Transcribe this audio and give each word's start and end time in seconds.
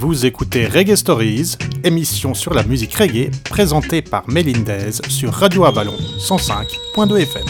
Vous 0.00 0.26
écoutez 0.26 0.68
Reggae 0.68 0.94
Stories, 0.94 1.56
émission 1.82 2.32
sur 2.32 2.54
la 2.54 2.62
musique 2.62 2.94
reggae 2.94 3.32
présentée 3.50 4.00
par 4.00 4.22
Melindez 4.28 4.92
sur 5.08 5.32
Radio 5.32 5.64
Avalon 5.64 5.96
105.2 6.20 7.22
FM. 7.22 7.42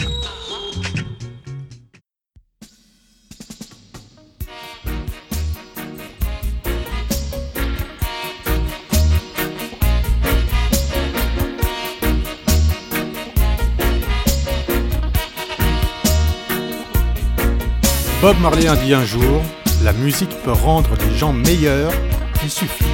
Bob 18.23 18.39
Marley 18.41 18.67
a 18.67 18.75
dit 18.75 18.95
un 18.95 19.05
jour, 19.05 19.43
la 19.83 19.93
musique 19.93 20.31
peut 20.43 20.51
rendre 20.51 20.89
les 20.99 21.15
gens 21.15 21.31
meilleurs, 21.31 21.93
il 22.43 22.49
suffit 22.49 22.85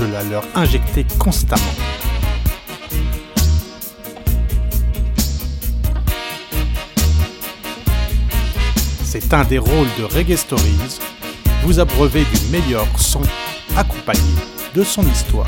de 0.00 0.06
la 0.06 0.22
leur 0.22 0.44
injecter 0.54 1.04
constamment. 1.18 1.62
C'est 9.04 9.34
un 9.34 9.44
des 9.44 9.58
rôles 9.58 9.88
de 9.98 10.04
Reggae 10.04 10.36
Stories, 10.36 10.98
vous 11.64 11.80
abreuver 11.80 12.24
du 12.24 12.50
meilleur 12.50 12.86
son 12.96 13.22
accompagné 13.76 14.22
de 14.74 14.82
son 14.84 15.02
histoire. 15.06 15.46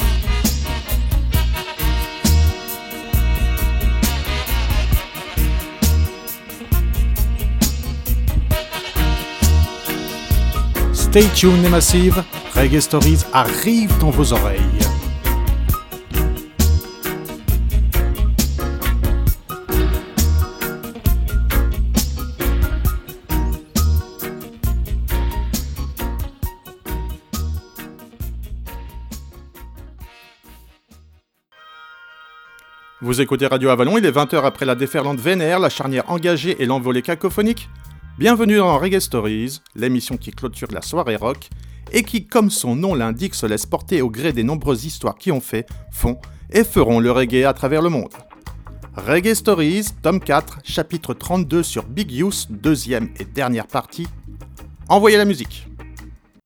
Stay 10.93 11.25
tuned 11.35 11.63
les 11.63 11.69
massives, 11.69 12.23
Reggae 12.61 12.81
Stories 12.83 13.25
arrive 13.33 13.97
dans 14.01 14.11
vos 14.11 14.35
oreilles. 14.35 14.61
Vous 33.01 33.23
écoutez 33.23 33.47
Radio 33.47 33.71
Avalon, 33.71 33.97
il 33.97 34.05
est 34.05 34.11
20h 34.11 34.45
après 34.45 34.67
la 34.67 34.75
déferlante 34.75 35.19
vénère, 35.19 35.61
la 35.61 35.71
charnière 35.71 36.05
engagée 36.11 36.63
et 36.63 36.67
l'envolée 36.67 37.01
cacophonique. 37.01 37.71
Bienvenue 38.21 38.59
dans 38.59 38.77
Reggae 38.77 39.01
Stories, 39.01 39.63
l'émission 39.75 40.19
qui 40.19 40.31
clôture 40.31 40.69
la 40.73 40.83
soirée 40.83 41.17
rock 41.17 41.49
et 41.91 42.03
qui, 42.03 42.27
comme 42.27 42.51
son 42.51 42.77
nom 42.77 42.95
l'indique, 42.95 43.35
se 43.35 43.47
laisse 43.47 43.65
porter 43.65 44.03
au 44.03 44.11
gré 44.11 44.35
des 44.35 44.43
nombreuses 44.43 44.85
histoires 44.85 45.15
qui 45.15 45.33
ont 45.33 45.41
fait, 45.41 45.67
font 45.91 46.21
et 46.53 46.63
feront 46.63 47.01
le 47.01 47.11
reggae 47.11 47.47
à 47.47 47.55
travers 47.55 47.81
le 47.81 47.89
monde. 47.89 48.13
Reggae 48.95 49.33
Stories, 49.33 49.87
tome 50.03 50.21
4, 50.21 50.59
chapitre 50.65 51.15
32 51.15 51.63
sur 51.63 51.85
Big 51.85 52.13
Use, 52.13 52.47
deuxième 52.51 53.09
et 53.19 53.25
dernière 53.25 53.67
partie. 53.67 54.07
Envoyez 54.91 55.17
la 55.17 55.25
musique. 55.25 55.67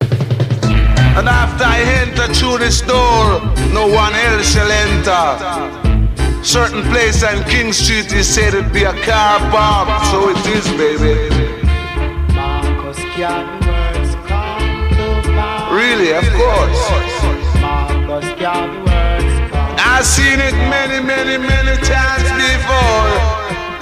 And 0.00 1.27
after 1.27 1.64
I 1.64 1.83
enter 2.05 2.33
through 2.34 2.59
this 2.61 2.83
door, 2.86 3.42
no 3.72 3.86
one 3.86 4.14
else 4.14 4.48
shall 4.48 4.70
enter. 4.70 5.91
Certain 6.44 6.83
place 6.92 7.25
on 7.25 7.42
King 7.48 7.72
Street 7.72 8.12
is 8.12 8.33
said 8.33 8.53
to 8.53 8.62
be 8.72 8.84
a 8.84 8.92
car 9.05 9.41
park, 9.50 10.05
so 10.05 10.28
it 10.31 10.36
is, 10.55 10.69
baby. 10.77 11.33
Really, 15.75 16.12
of 16.12 16.25
course. 16.34 16.83
Marcus 17.61 18.28
can 18.39 18.84
words 18.84 19.34
come. 19.50 19.77
I've 19.78 20.05
seen 20.05 20.39
it 20.39 20.55
many, 20.70 21.05
many, 21.05 21.39
many 21.39 21.77
times 21.83 22.28
before. 22.38 23.10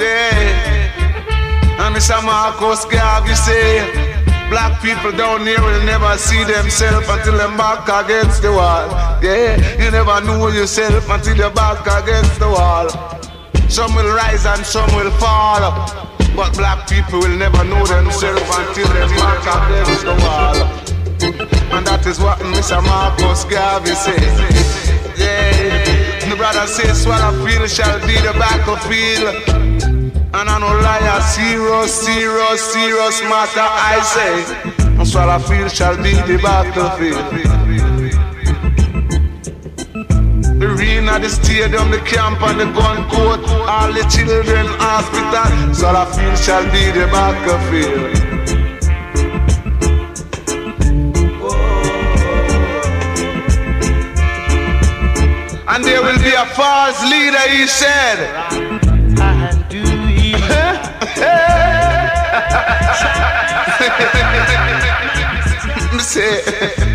Yeah. 0.01 1.83
And 1.83 1.97
Mr. 1.97 2.23
Marcus 2.25 2.85
Garvey 2.87 3.35
say, 3.35 4.13
Black 4.49 4.83
people 4.83 5.13
down 5.13 5.47
here 5.47 5.61
will 5.61 5.83
never 5.85 6.17
see 6.19 6.45
themselves 6.45 7.09
until 7.09 7.39
they're 7.39 7.57
back 7.57 7.89
against 8.05 8.43
the 8.43 8.53
wall. 8.53 8.87
Yeah, 9.23 9.57
you 9.83 9.91
never 9.91 10.21
know 10.21 10.49
yourself 10.49 11.09
until 11.09 11.37
you're 11.37 11.51
back 11.51 11.81
against 11.87 12.39
the 12.39 12.49
wall. 12.49 13.12
Some 13.73 13.95
will 13.95 14.15
rise 14.15 14.45
and 14.45 14.67
some 14.67 14.95
will 14.95 15.11
fall. 15.13 15.63
But 16.37 16.53
black 16.59 16.87
people 16.87 17.21
will 17.21 17.39
never 17.39 17.65
know 17.65 17.83
themselves 17.87 18.43
until 18.43 18.87
they're 18.93 19.09
against 19.09 20.05
the 20.05 20.13
wall. 20.21 20.57
And 21.73 21.87
that 21.87 22.05
is 22.07 22.21
what 22.21 22.39
Mr. 22.41 22.85
Marcus 22.85 23.45
Garvey 23.45 23.95
said. 23.95 24.21
Yeah, 25.17 26.29
the 26.29 26.37
brother 26.37 26.67
says, 26.67 27.03
Swallow 27.03 27.33
field 27.47 27.71
shall 27.71 27.99
be 28.07 28.13
the 28.21 28.37
battlefield. 28.37 29.41
And 30.35 30.51
I 30.51 30.59
no 30.61 30.69
liar, 30.69 31.23
serious, 31.23 31.95
serious, 31.95 32.61
serious 32.75 33.23
matter 33.23 33.65
I 33.65 34.01
say. 34.05 35.01
And 35.01 35.09
Swallow 35.09 35.39
field 35.39 35.73
shall 35.73 35.97
be 35.97 36.13
the 36.13 36.39
battlefield. 36.43 37.62
The 41.13 41.19
arena, 41.19 41.29
the 41.29 41.45
stadium, 41.45 41.91
the 41.91 41.99
camp 41.99 42.41
and 42.41 42.59
the 42.59 42.65
gun 42.65 43.09
court, 43.11 43.41
all 43.69 43.93
the 43.93 44.03
children 44.09 44.67
hospital. 44.81 45.75
Swallow 45.75 46.07
field 46.07 46.39
shall 46.39 46.65
be 46.73 46.91
the 46.91 47.07
battlefield. 47.13 48.17
And 55.69 55.85
there 55.85 56.03
will 56.03 56.19
be 56.19 56.33
a 56.33 56.47
false 56.55 57.03
leader, 57.05 57.49
he 57.51 57.67
said. 57.67 58.19
And 59.21 59.69
do 59.69 59.83
Me 65.93 65.99
say, 65.99 66.92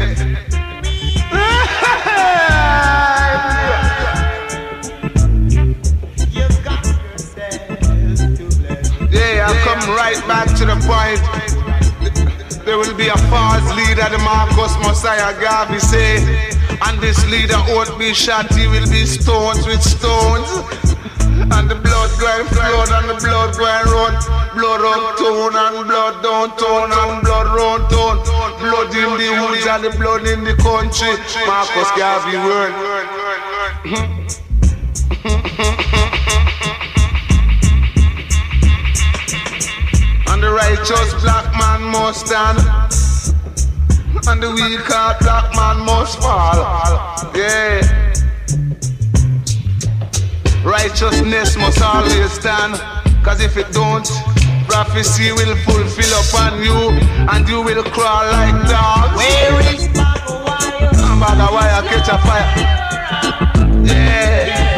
come 9.80 9.96
right 9.96 10.20
back 10.28 10.48
to 10.58 10.66
the 10.66 10.76
point. 10.86 11.22
There 12.66 12.78
will 12.78 12.96
be 12.96 13.08
a 13.08 13.18
false 13.30 13.68
leader, 13.76 14.08
the 14.10 14.20
Marcus 14.20 14.76
Messiah 14.84 15.34
Garvey 15.40 15.80
say. 15.80 16.50
And 16.86 17.00
this 17.02 17.26
leader 17.30 17.58
won't 17.70 17.98
be 17.98 18.14
shot, 18.14 18.54
he 18.54 18.68
will 18.68 18.90
be 18.90 19.06
stoned 19.06 19.66
with 19.66 19.82
stones. 19.82 20.50
And 21.54 21.70
the 21.70 21.76
blood 21.76 22.12
going 22.20 22.48
flood 22.48 22.92
and 22.92 23.10
the 23.10 23.16
blood 23.24 23.56
going 23.58 23.88
run. 23.94 24.14
Blood 24.56 24.82
up 24.82 25.18
town 25.18 25.56
and 25.56 25.88
blood 25.88 26.24
downtown 26.24 26.92
and 26.92 27.22
blood 27.24 27.48
round 27.56 27.90
town. 27.90 28.18
Blood 28.60 28.96
in 28.96 29.18
the 29.18 29.30
woods 29.42 29.68
and 29.68 29.84
the 29.84 29.92
blood 29.98 30.28
in 30.28 30.44
the 30.44 30.56
country. 30.56 31.16
Marcus 31.46 31.90
Garvey 31.96 32.38
word. 32.38 32.74
the 40.48 40.54
righteous 40.54 41.14
black 41.22 41.46
man 41.60 41.92
must 41.92 42.26
stand. 42.26 42.58
And 44.30 44.42
the 44.42 44.52
weak 44.52 44.80
heart 44.88 45.20
black 45.20 45.54
man 45.56 45.86
must 45.86 46.20
fall. 46.22 46.60
Yeah. 47.36 47.82
Righteousness 50.64 51.58
must 51.58 51.82
always 51.82 52.32
stand. 52.32 52.76
Cause 53.24 53.42
if 53.42 53.58
it 53.58 53.72
don't, 53.74 54.08
prophecy 54.68 55.32
will 55.32 55.56
fulfill 55.68 56.14
upon 56.24 56.64
you. 56.64 56.80
And 57.32 57.48
you 57.50 57.62
will 57.62 57.84
crawl 57.84 58.26
like 58.32 58.58
dogs. 58.72 59.18
Where 59.20 59.74
is 59.74 59.88
Baba 59.90 60.38
Wire? 60.46 60.90
And 61.08 61.20
bag 61.20 61.40
wire 61.56 61.82
catch 61.90 62.08
a 62.08 62.18
fire. 62.26 62.50
Yeah. 63.86 64.77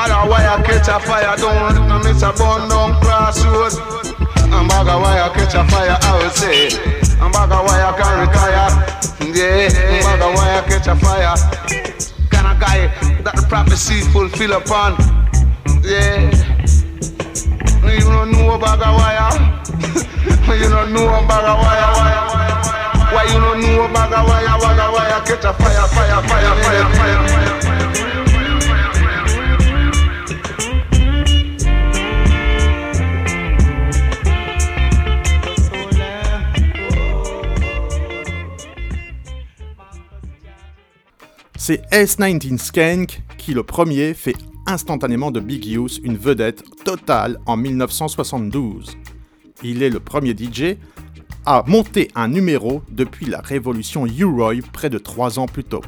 Of 0.00 0.30
wire 0.30 0.62
catch 0.64 0.88
a 0.88 0.98
fire. 0.98 1.36
Don't 1.36 1.86
no 1.86 1.98
miss 1.98 2.22
a 2.22 2.32
bun 2.32 2.70
down 2.70 2.98
crossroad. 3.02 3.74
And 4.48 4.66
bag 4.66 4.88
of 4.88 5.02
wire 5.02 5.28
catch 5.34 5.54
a 5.54 5.62
fire, 5.68 5.98
I 6.00 6.16
will 6.16 6.30
say. 6.30 6.72
And 7.20 7.32
bag 7.32 7.52
of 7.52 7.68
wire 7.68 7.92
can 8.00 8.24
retire. 8.24 8.68
Yeah. 9.28 9.68
And 9.68 10.00
bag 10.00 10.22
of 10.24 10.34
wire 10.34 10.62
catch 10.64 10.88
a 10.88 10.96
fire. 10.96 11.36
Kind 12.32 12.48
of 12.48 12.58
guy 12.58 12.88
that 13.24 13.36
the 13.36 13.44
prophecy 13.46 14.00
fulfill 14.10 14.54
upon. 14.54 14.96
Yeah. 15.84 16.32
You 17.84 18.00
don't 18.00 18.32
know 18.32 18.56
bag 18.56 18.80
of 18.80 18.96
wire. 18.96 19.36
you 20.56 20.68
don't 20.70 20.94
know 20.94 21.12
bag 21.28 21.44
of 21.44 21.60
wire. 21.60 22.40
Why 23.12 23.24
you 23.24 23.38
don't 23.38 23.60
know 23.60 23.88
bag 23.92 24.12
of 24.14 24.26
wire, 24.26 24.48
of 24.48 24.92
wire, 24.94 25.20
catch 25.26 25.44
a 25.44 25.52
fire, 25.52 25.86
fire, 25.92 26.22
fire, 26.26 26.62
fire, 26.62 26.94
fire, 26.94 27.28
fire. 27.28 27.69
C'est 41.70 41.88
S19 41.92 42.58
Skank 42.58 43.22
qui, 43.38 43.54
le 43.54 43.62
premier, 43.62 44.12
fait 44.12 44.34
instantanément 44.66 45.30
de 45.30 45.38
Big 45.38 45.64
Use 45.68 46.00
une 46.02 46.16
vedette 46.16 46.64
totale 46.84 47.38
en 47.46 47.56
1972. 47.56 48.96
Il 49.62 49.84
est 49.84 49.88
le 49.88 50.00
premier 50.00 50.32
DJ 50.32 50.78
à 51.46 51.62
monter 51.68 52.08
un 52.16 52.26
numéro 52.26 52.82
depuis 52.90 53.26
la 53.26 53.40
révolution 53.40 54.04
U-Roy 54.04 54.54
près 54.72 54.90
de 54.90 54.98
trois 54.98 55.38
ans 55.38 55.46
plus 55.46 55.62
tôt. 55.62 55.82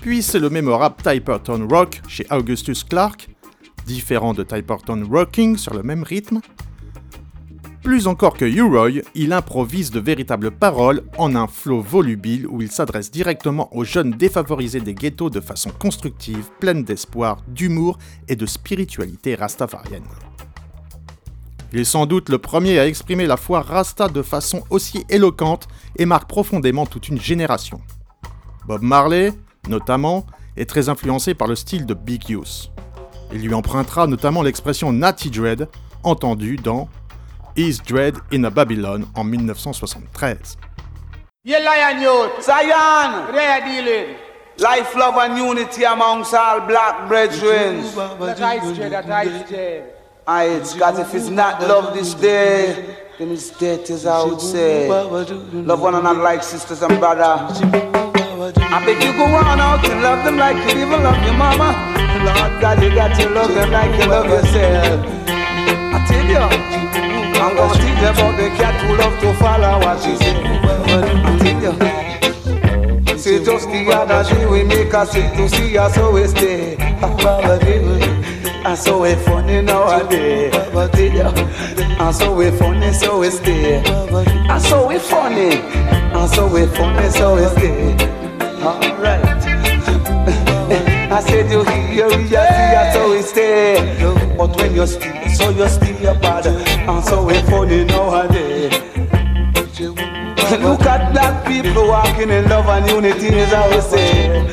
Puis 0.00 0.24
c'est 0.24 0.40
le 0.40 0.50
mémorable 0.50 0.96
Typerton 1.00 1.68
Rock 1.70 2.02
chez 2.08 2.26
Augustus 2.32 2.82
Clark, 2.82 3.28
différent 3.86 4.34
de 4.34 4.42
Typerton 4.42 5.06
Rocking 5.08 5.56
sur 5.56 5.72
le 5.72 5.84
même 5.84 6.02
rythme. 6.02 6.40
Plus 7.82 8.06
encore 8.06 8.34
que 8.34 8.44
U-Roy, 8.44 9.02
il 9.16 9.32
improvise 9.32 9.90
de 9.90 9.98
véritables 9.98 10.52
paroles 10.52 11.02
en 11.18 11.34
un 11.34 11.48
flow 11.48 11.80
volubile 11.80 12.46
où 12.46 12.62
il 12.62 12.70
s'adresse 12.70 13.10
directement 13.10 13.74
aux 13.74 13.82
jeunes 13.82 14.12
défavorisés 14.12 14.80
des 14.80 14.94
ghettos 14.94 15.30
de 15.30 15.40
façon 15.40 15.70
constructive, 15.70 16.48
pleine 16.60 16.84
d'espoir, 16.84 17.42
d'humour 17.48 17.98
et 18.28 18.36
de 18.36 18.46
spiritualité 18.46 19.34
rastafarienne. 19.34 20.04
Il 21.72 21.80
est 21.80 21.84
sans 21.84 22.06
doute 22.06 22.28
le 22.28 22.38
premier 22.38 22.78
à 22.78 22.86
exprimer 22.86 23.26
la 23.26 23.36
foi 23.36 23.62
rasta 23.62 24.06
de 24.06 24.22
façon 24.22 24.62
aussi 24.70 25.04
éloquente 25.08 25.66
et 25.96 26.06
marque 26.06 26.28
profondément 26.28 26.86
toute 26.86 27.08
une 27.08 27.20
génération. 27.20 27.80
Bob 28.68 28.82
Marley, 28.82 29.32
notamment, 29.68 30.24
est 30.56 30.66
très 30.66 30.88
influencé 30.88 31.34
par 31.34 31.48
le 31.48 31.56
style 31.56 31.84
de 31.84 31.94
Big 31.94 32.28
Youth. 32.28 32.70
Il 33.32 33.40
lui 33.40 33.54
empruntera 33.54 34.06
notamment 34.06 34.42
l'expression 34.42 34.92
Natty 34.92 35.30
Dread, 35.30 35.68
entendue 36.04 36.56
dans 36.56 36.88
Is 37.54 37.78
Dread 37.80 38.16
in 38.30 38.46
a 38.46 38.50
Babylon 38.50 39.06
en 39.14 39.30
1973. 39.30 40.56
Yeah, 41.44 41.58
Lion 41.58 42.00
Youth, 42.00 42.42
Zion, 42.42 43.34
they 43.34 43.60
dealing. 43.64 44.16
Life, 44.58 44.94
love 44.96 45.16
and 45.18 45.36
unity 45.36 45.84
amongst 45.84 46.32
all 46.32 46.60
black 46.60 47.08
brethren. 47.08 47.82
That 48.20 48.40
ice 48.40 48.76
trade, 48.76 48.92
that. 48.92 49.06
Aye, 50.26 50.46
if 51.00 51.14
it's 51.14 51.28
not 51.28 51.60
love 51.62 51.92
this 51.92 52.14
day, 52.14 52.96
then 53.18 53.32
it's 53.32 53.50
death 53.58 53.90
as 53.90 54.06
I 54.06 54.22
would 54.24 54.40
say. 54.40 54.88
Love 54.88 55.80
one 55.80 55.94
another 55.94 56.22
like 56.22 56.42
sisters 56.42 56.80
and 56.80 56.98
brother. 56.98 57.36
I 58.56 58.82
beg 58.86 59.02
you 59.02 59.12
go 59.12 59.24
on 59.24 59.60
out 59.60 59.84
and 59.84 60.00
love 60.02 60.24
them 60.24 60.38
like 60.38 60.56
you 60.56 60.80
even 60.80 61.02
love 61.02 61.22
your 61.24 61.34
mama. 61.34 61.74
Lord 62.24 62.60
God, 62.62 62.82
you 62.82 62.94
got 62.94 63.14
to 63.20 63.28
love 63.28 63.52
them 63.52 63.70
like 63.70 64.00
you 64.00 64.06
love 64.08 64.26
yourself. 64.26 65.06
I 65.28 66.04
tell 66.06 66.24
you, 66.24 67.21
I'm 67.42 67.56
gonna 67.56 67.74
teach 67.74 67.98
you 67.98 68.06
about 68.06 68.36
the 68.36 68.48
cat 68.56 68.80
who 68.82 68.96
love 68.96 69.18
to 69.18 69.34
follow 69.34 69.80
what 69.80 70.00
she 70.00 70.14
say. 70.14 70.36
I 70.86 71.34
tell 71.40 71.62
you. 73.10 73.18
Say 73.18 73.44
just 73.44 73.66
the 73.66 73.90
other 73.90 74.22
day 74.32 74.46
we 74.46 74.62
make 74.62 74.94
us 74.94 75.10
sick 75.10 75.32
to 75.32 75.48
see 75.48 75.76
us 75.76 75.92
so 75.96 76.12
we 76.12 76.28
stay. 76.28 76.76
And 78.64 78.78
so 78.78 79.02
we 79.02 79.16
funny 79.16 79.60
nowadays. 79.60 80.54
And 80.54 82.14
so 82.14 82.32
we 82.32 82.50
funny 82.52 82.92
so 82.92 83.18
we 83.18 83.30
stay. 83.30 83.82
And 83.84 84.62
so 84.62 84.86
we 84.86 85.00
funny. 85.00 85.56
And 86.14 86.30
so 86.30 86.46
we 86.46 86.66
funny 86.66 87.10
so 87.10 87.34
we 87.34 87.46
stay. 87.58 87.96
Alright. 88.62 89.24
I 91.10 91.20
said 91.20 91.50
you 91.50 91.64
hear 91.64 92.08
see 92.08 92.36
us 92.36 92.94
so 92.94 93.10
we 93.10 93.22
stay. 93.22 93.98
But 94.36 94.56
when 94.56 94.74
you 94.76 94.86
stay, 94.86 95.34
so 95.34 95.50
you 95.50 95.68
stay 95.68 96.04
apart. 96.06 96.46
And 96.84 97.04
so 97.04 97.28
funny 97.48 97.84
nowadays. 97.84 98.72
Look 100.60 100.82
at 100.82 101.12
black 101.12 101.46
people 101.46 101.86
walking 101.86 102.30
in 102.30 102.48
love 102.48 102.66
and 102.66 102.90
unity 102.90 103.28
is 103.28 103.52
how 103.52 103.70
we 103.70 103.80
say. 103.80 104.46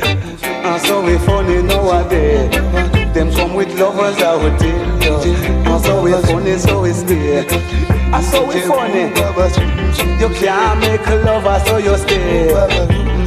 And 0.44 0.81
so 0.81 1.04
we 1.04 1.18
funny 1.18 1.64
nowadays. 1.64 2.52
Them 3.14 3.31
come 3.34 3.56
with 3.56 3.78
lovers 3.80 4.16
tell 4.18 4.40
you. 4.40 5.34
And 5.66 5.84
so 5.84 6.04
we 6.04 6.12
funny, 6.12 6.58
so 6.58 6.81
we 6.84 6.94
stay. 6.94 7.48
And 7.48 8.24
so 8.24 8.46
we 8.48 8.62
funny. 8.62 9.10
You 10.22 10.30
can't 10.36 10.80
make 10.81 11.08
a 11.08 11.16
lover, 11.26 11.60
so 11.66 11.78
you 11.78 11.98
stay. 11.98 12.50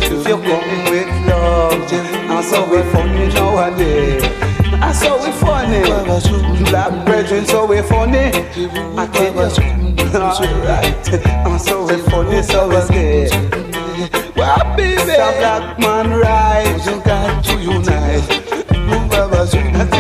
If 0.05 0.29
you 0.29 0.37
come 0.37 0.85
with 0.91 1.09
love, 1.27 1.93
and 1.93 2.45
so 2.45 2.65
we 2.71 2.83
funny 2.93 3.27
nowadays. 3.35 4.23
And 4.73 4.95
so 4.95 5.19
we 5.25 5.33
funny. 5.33 6.52
Black 6.73 7.05
brethren, 7.05 7.45
so 7.45 7.67
we 7.67 7.83
funny. 7.83 8.33
I 8.97 9.07
tell 9.13 9.35
you. 9.35 9.43
Alright. 10.17 11.13
And 11.13 11.61
so 11.61 11.85
we 11.85 11.99
funny, 12.09 12.43
so 12.43 12.67
we 12.67 12.81
stay. 12.81 13.29
Well, 14.35 14.75
baby, 14.75 15.13
a 15.13 15.37
black 15.37 15.79
man 15.79 16.13
right. 16.13 16.81
You 16.87 17.03
got 17.05 17.45
to 17.45 17.61
unite. 17.61 18.25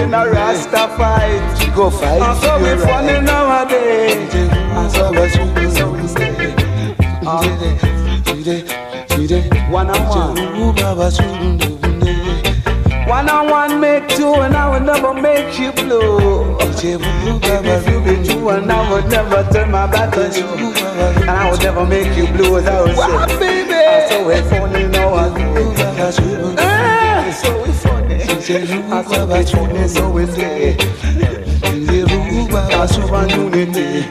In 0.00 0.14
a 0.14 0.30
Rasta 0.30 0.88
fight, 0.96 1.74
go 1.76 1.90
fight. 1.90 2.22
And 2.22 2.40
so 2.40 2.56
we 2.56 2.82
funny 2.82 3.20
nowadays. 3.20 4.34
And 4.34 4.90
so 4.92 5.10
we 5.10 5.28
funny, 5.28 5.70
so 5.70 5.92
we 5.92 6.08
stay. 6.08 6.54
Uh. 7.26 7.42
One 9.70 9.90
on 9.90 10.08
one. 10.08 11.81
One 13.06 13.28
on 13.28 13.50
one 13.50 13.80
make 13.80 14.08
two 14.08 14.32
and 14.34 14.54
I 14.56 14.68
would 14.70 14.84
never 14.84 15.12
make 15.14 15.58
you 15.58 15.72
blue. 15.72 16.56
If 16.60 17.88
you 17.88 18.00
be 18.00 18.26
true 18.26 18.48
and 18.50 18.70
I 18.70 18.90
would 18.90 19.08
never 19.10 19.44
turn 19.52 19.70
my 19.70 19.86
back 19.86 20.16
on 20.16 20.32
you. 20.34 20.44
And 20.46 21.30
I 21.30 21.50
would 21.50 21.60
never 21.62 21.84
make 21.84 22.16
you 22.16 22.26
blue 22.28 22.58
as 22.58 22.66
I 22.66 22.80
would 22.82 22.96
say. 22.96 23.38
baby. 23.38 23.74
I'm 23.74 24.08
so 24.08 24.26
we 24.26 24.36
funny 24.50 24.88
now 24.88 25.14
I 25.14 25.28
do. 25.36 25.74
Ah, 26.58 27.30
so 27.32 27.62
we 27.62 27.72
funny. 27.72 28.22
I'm 28.22 29.04
so 29.04 29.26
we 29.26 29.44
funny, 29.44 29.88
so 29.88 30.10
we. 30.10 30.22
I'm 32.74 32.88
so 32.88 33.06
one 33.10 33.28
unity. 33.30 34.02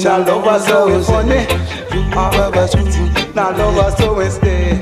Shall 0.00 0.20
love 0.20 0.46
us 0.46 0.66
so 0.66 0.86
we 0.86 1.02
funny. 1.04 1.46
Ah, 2.14 2.30
now 3.34 3.50
love 3.56 3.78
us 3.78 3.96
so 3.98 4.14
we 4.14 4.28
stay. 4.30 4.78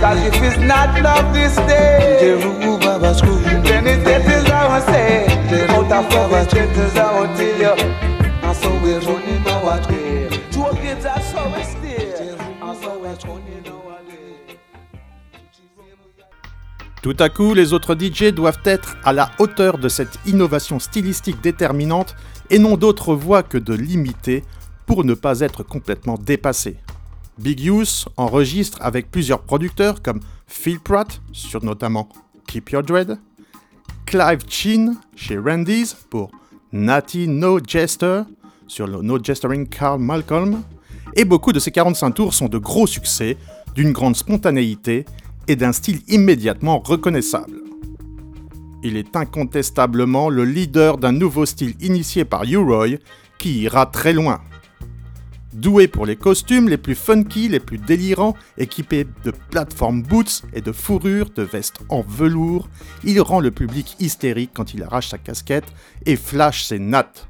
Cause 0.00 0.22
if 0.22 0.42
it's 0.42 0.58
not 0.58 1.02
love 1.02 1.34
this 1.34 1.56
day, 1.66 2.38
then 3.64 3.84
it's 3.84 4.04
death 4.04 4.28
is 4.28 4.48
our 4.48 4.80
say. 4.82 5.26
Out 5.70 5.90
of 5.90 6.14
love 6.14 6.32
is 6.34 6.46
death 6.46 6.78
is 6.78 6.96
our 6.96 7.26
tell 7.36 7.58
you. 7.58 7.74
And 8.46 8.56
so 8.56 8.70
we're 8.80 9.00
running 9.00 9.44
our 9.48 9.64
way. 9.88 10.28
Two 10.52 10.70
kids 10.80 11.04
are 11.04 11.20
so 11.20 11.50
we 11.50 11.64
stay. 11.64 12.30
And 12.62 12.78
so 12.80 12.96
we're 13.00 13.18
running 13.26 13.66
our 13.66 13.98
way. 14.06 14.58
Tout 17.02 17.16
à 17.18 17.28
coup, 17.28 17.54
les 17.54 17.72
autres 17.72 17.96
DJ 17.98 18.32
doivent 18.32 18.60
être 18.64 18.98
à 19.04 19.12
la 19.12 19.32
hauteur 19.40 19.78
de 19.78 19.88
cette 19.88 20.20
innovation 20.26 20.78
stylistique 20.78 21.40
déterminante 21.40 22.14
et 22.50 22.60
n'ont 22.60 22.76
d'autre 22.76 23.16
voie 23.16 23.42
que 23.42 23.58
de 23.58 23.74
l'imiter 23.74 24.44
pour 24.86 25.04
ne 25.04 25.14
pas 25.14 25.40
être 25.40 25.64
complètement 25.64 26.16
dépassés. 26.18 26.76
Big 27.38 27.60
Youth 27.60 28.08
enregistre 28.16 28.78
avec 28.80 29.10
plusieurs 29.10 29.42
producteurs 29.42 30.02
comme 30.02 30.20
Phil 30.46 30.80
Pratt 30.80 31.20
sur 31.32 31.64
notamment 31.64 32.08
Keep 32.48 32.70
Your 32.70 32.82
Dread, 32.82 33.18
Clive 34.06 34.40
Chin 34.48 34.96
chez 35.14 35.38
Randy's 35.38 35.94
pour 36.10 36.30
Natty 36.72 37.28
No 37.28 37.60
Jester 37.64 38.22
sur 38.66 38.88
No 38.88 39.18
Jestering 39.22 39.68
Carl 39.68 40.00
Malcolm, 40.00 40.62
et 41.14 41.24
beaucoup 41.24 41.52
de 41.52 41.60
ces 41.60 41.70
45 41.70 42.10
tours 42.10 42.34
sont 42.34 42.48
de 42.48 42.58
gros 42.58 42.86
succès, 42.86 43.36
d'une 43.74 43.92
grande 43.92 44.16
spontanéité 44.16 45.04
et 45.46 45.56
d'un 45.56 45.72
style 45.72 46.00
immédiatement 46.08 46.80
reconnaissable. 46.80 47.62
Il 48.82 48.96
est 48.96 49.16
incontestablement 49.16 50.28
le 50.28 50.44
leader 50.44 50.98
d'un 50.98 51.12
nouveau 51.12 51.46
style 51.46 51.74
initié 51.80 52.24
par 52.24 52.44
U-Roy 52.44 52.98
qui 53.38 53.60
ira 53.60 53.86
très 53.86 54.12
loin. 54.12 54.40
Doué 55.54 55.88
pour 55.88 56.04
les 56.04 56.16
costumes 56.16 56.68
les 56.68 56.76
plus 56.76 56.94
funky, 56.94 57.48
les 57.48 57.60
plus 57.60 57.78
délirants, 57.78 58.36
équipé 58.58 59.06
de 59.24 59.30
plateformes 59.30 60.02
boots 60.02 60.42
et 60.52 60.60
de 60.60 60.72
fourrures, 60.72 61.30
de 61.30 61.42
vestes 61.42 61.80
en 61.88 62.02
velours, 62.02 62.68
il 63.02 63.20
rend 63.20 63.40
le 63.40 63.50
public 63.50 63.96
hystérique 63.98 64.50
quand 64.54 64.74
il 64.74 64.82
arrache 64.82 65.08
sa 65.08 65.18
casquette 65.18 65.64
et 66.04 66.16
flash 66.16 66.64
ses 66.64 66.78
nattes. 66.78 67.28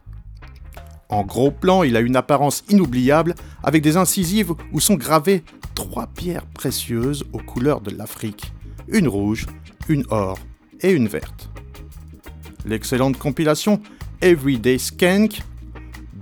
En 1.08 1.22
gros 1.22 1.52
plan, 1.52 1.84
il 1.84 1.96
a 1.96 2.00
une 2.00 2.16
apparence 2.16 2.64
inoubliable 2.68 3.34
avec 3.62 3.82
des 3.82 3.96
incisives 3.96 4.52
où 4.72 4.80
sont 4.80 4.96
gravées 4.96 5.44
trois 5.74 6.08
pierres 6.08 6.46
précieuses 6.46 7.24
aux 7.32 7.38
couleurs 7.38 7.80
de 7.80 7.90
l'Afrique, 7.90 8.52
une 8.88 9.08
rouge, 9.08 9.46
une 9.88 10.04
or 10.10 10.38
et 10.80 10.90
une 10.90 11.08
verte. 11.08 11.50
L'excellente 12.66 13.16
compilation 13.16 13.80
Everyday 14.20 14.76
Skank, 14.76 15.40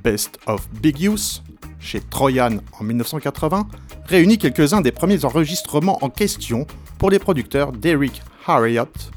Best 0.05 0.39
of 0.47 0.69
Big 0.81 1.01
Use, 1.01 1.43
chez 1.87 2.01
Troyan 2.01 2.59
en 2.79 2.85
1980, 2.85 3.69
réunit 4.07 4.37
quelques-uns 4.37 4.83
des 4.83 4.93
premiers 4.93 5.25
enregistrements 5.25 6.05
en 6.05 6.11
question 6.11 6.67
pour 6.99 7.11
les 7.11 7.19
producteurs 7.19 7.73
Derek 7.73 8.23
Harriott, 8.47 9.11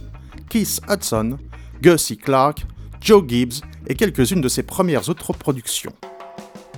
Keith 0.50 0.80
Hudson, 0.90 1.38
Gussie 1.82 2.18
Clark, 2.18 2.66
Joe 3.02 3.24
Gibbs 3.28 3.62
et 3.88 3.96
quelques-unes 3.96 4.42
de 4.42 4.50
ses 4.50 4.64
premières 4.64 5.10
autres 5.10 5.34
productions. 5.34 5.94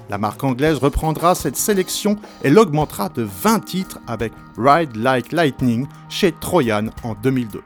La 0.10 0.18
marque 0.18 0.44
anglaise 0.44 0.78
reprendra 0.78 1.36
cette 1.36 1.56
sélection 1.56 2.18
et 2.44 2.50
l'augmentera 2.50 3.10
de 3.10 3.24
20 3.24 3.60
titres 3.60 4.00
avec 4.08 4.34
Ride 4.58 4.96
Like 4.96 5.32
Lightning 5.32 5.88
chez 6.10 6.34
Troyan 6.34 6.88
en 7.04 7.16
2002. 7.16 7.62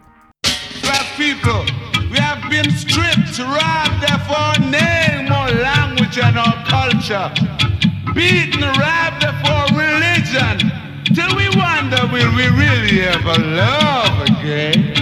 Beaten, 8.13 8.62
robbed 8.62 9.24
of 9.24 9.35
our 9.45 9.67
religion. 9.74 10.71
Till 11.13 11.35
we 11.35 11.47
wonder, 11.55 12.01
will 12.12 12.31
we 12.35 12.47
really 12.47 13.01
ever 13.01 13.38
love 13.41 14.21
again? 14.29 14.93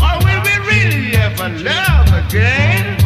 Or 0.00 0.16
will 0.24 0.42
we 0.42 0.54
really 0.70 1.14
ever 1.16 1.48
love 1.62 2.08
again? 2.24 2.96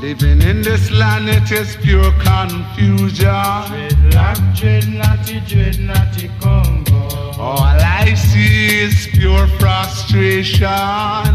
Living 0.00 0.42
in 0.42 0.62
this 0.62 0.90
land, 0.90 1.28
it 1.28 1.50
is 1.50 1.76
pure 1.76 2.12
confusion. 2.20 3.26
Dreadlock, 3.26 4.56
dreadnoughty, 4.56 5.40
dreadnoughty 5.46 6.28
Congo. 6.40 7.08
All 7.38 7.58
I 7.62 8.14
see 8.14 8.80
is 8.80 9.08
pure 9.12 9.46
frustration. 9.58 10.66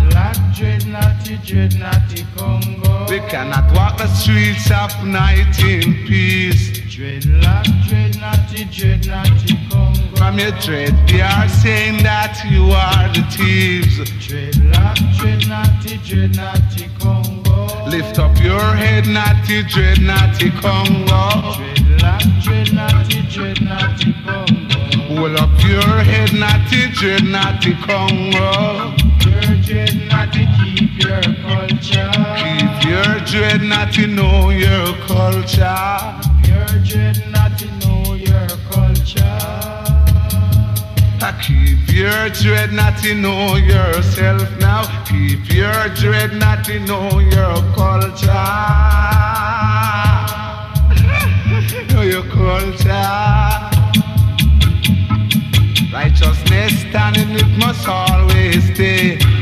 Black 0.09 0.37
dreadnoughty, 0.55 1.37
dreadnoughty 1.45 2.25
Congo. 2.35 2.76
We 3.17 3.23
cannot 3.29 3.73
walk 3.73 3.97
the 3.97 4.05
streets 4.09 4.69
of 4.69 4.93
night 5.03 5.57
in 5.63 6.05
peace. 6.05 6.69
Dreadlock, 6.81 7.65
dreadnoughty, 7.89 8.65
dreadnoughty 8.65 9.57
Congo. 9.71 10.15
From 10.15 10.37
your 10.37 10.51
dread, 10.61 10.93
they 11.07 11.21
are 11.21 11.49
saying 11.49 12.03
that 12.03 12.37
you 12.45 12.69
are 12.69 13.09
the 13.15 13.25
thieves. 13.33 13.97
Dreadlock, 14.21 14.97
dreadnoughty, 15.17 15.97
dreadnoughty 16.05 16.89
Congo. 16.99 17.89
Lift 17.89 18.19
up 18.19 18.37
your 18.37 18.61
head, 18.75 19.07
naughty 19.07 19.63
dread, 19.63 19.99
naughty 19.99 20.51
Congo. 20.51 21.57
Dreadlock, 21.57 22.21
dreadnoughty, 22.43 23.21
dreadnoughty 23.33 24.13
Congo. 24.25 24.77
Hold 25.17 25.37
up 25.37 25.49
your 25.63 26.03
head, 26.05 26.33
naughty 26.33 26.91
dread, 26.93 27.23
naughty 27.23 27.73
Congo. 27.81 28.93
Your 29.25 29.57
dreadnoughty, 29.65 30.45
keep 30.61 31.03
your 31.03 31.21
culture. 31.41 32.11
Keep 32.37 32.66
your 32.89 33.19
dread, 33.25 33.61
not 33.61 33.93
to 33.93 34.07
know 34.07 34.49
your 34.49 34.93
culture. 35.07 35.77
You're 36.47 36.79
dread 36.83 37.21
not 37.31 37.57
to 37.59 37.67
know 37.79 38.13
your 38.13 38.47
culture. 38.71 39.23
I 41.19 41.33
Keep 41.41 41.93
your 41.93 42.29
dread 42.29 42.71
not 42.71 42.97
to 43.03 43.13
know 43.13 43.55
yourself 43.55 44.49
now. 44.59 44.83
Keep 45.05 45.51
your 45.51 45.89
dread 45.95 46.33
not 46.35 46.63
to 46.65 46.79
know 46.79 47.19
your 47.19 47.55
culture. 47.75 48.27
know 51.93 52.03
your 52.03 52.23
culture. 52.23 53.47
Righteousness 55.91 56.79
standing, 56.87 57.31
it 57.31 57.57
must 57.57 57.87
always 57.87 58.73
stay. 58.73 59.36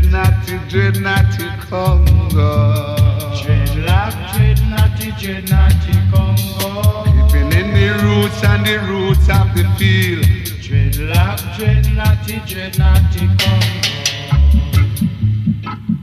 Natty 0.00 0.10
dread, 0.10 0.12
natty 0.12 0.58
dread, 0.68 1.00
natty 1.00 1.48
Congo. 1.68 2.96
Dreadlock, 3.42 4.14
dreadnoughty, 4.32 5.10
dreadnoughty 5.20 5.94
Congo. 6.10 7.04
Keeping 7.04 7.52
in 7.52 7.68
the 7.74 7.88
roots 8.02 8.40
and 8.44 8.66
the 8.66 8.78
roots 8.88 9.28
of 9.28 9.46
the 9.54 9.64
field. 9.78 10.24
Dreadlock, 10.64 11.38
dreadnoughty, 11.56 12.36
dreadnoughty 12.46 13.26
Congo. 13.38 13.82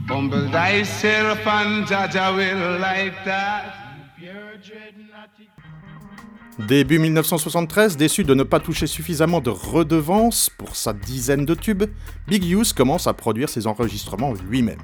Humble 0.08 0.48
thyself 0.50 1.46
and 1.46 1.86
Jaja 1.86 2.34
will 2.36 2.78
like 2.78 3.24
that. 3.24 3.74
Pure 4.18 4.58
dreadnoughty 4.58 5.39
Début 6.66 6.98
1973, 6.98 7.96
déçu 7.96 8.22
de 8.22 8.34
ne 8.34 8.42
pas 8.42 8.60
toucher 8.60 8.86
suffisamment 8.86 9.40
de 9.40 9.50
redevances 9.50 10.50
pour 10.50 10.76
sa 10.76 10.92
dizaine 10.92 11.46
de 11.46 11.54
tubes, 11.54 11.84
Big 12.28 12.44
Youth 12.44 12.74
commence 12.74 13.06
à 13.06 13.14
produire 13.14 13.48
ses 13.48 13.66
enregistrements 13.66 14.34
lui-même. 14.48 14.78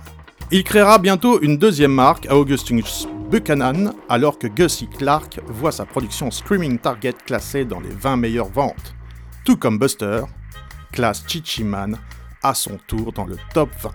Il 0.51 0.65
créera 0.65 0.99
bientôt 0.99 1.41
une 1.43 1.59
deuxième 1.59 1.93
marque 1.93 2.27
à 2.27 2.37
Augustus 2.37 3.07
Buchanan, 3.31 3.93
alors 4.09 4.39
que 4.39 4.47
Gussie 4.47 4.89
Clark 4.89 5.41
voit 5.47 5.73
sa 5.73 5.85
production 5.85 6.31
Screaming 6.31 6.79
Target 6.79 7.15
classée 7.27 7.65
dans 7.65 7.81
les 7.81 7.91
20 7.91 8.17
meilleures 8.17 8.49
ventes. 8.49 8.95
Tout 9.45 9.57
comme 9.57 9.79
Buster, 9.79 10.23
classe 10.93 11.25
Chichi 11.29 11.63
Man 11.63 11.99
à 12.43 12.55
son 12.55 12.79
tour 12.87 13.13
dans 13.13 13.27
le 13.27 13.37
top 13.53 13.71
20. 13.83 13.91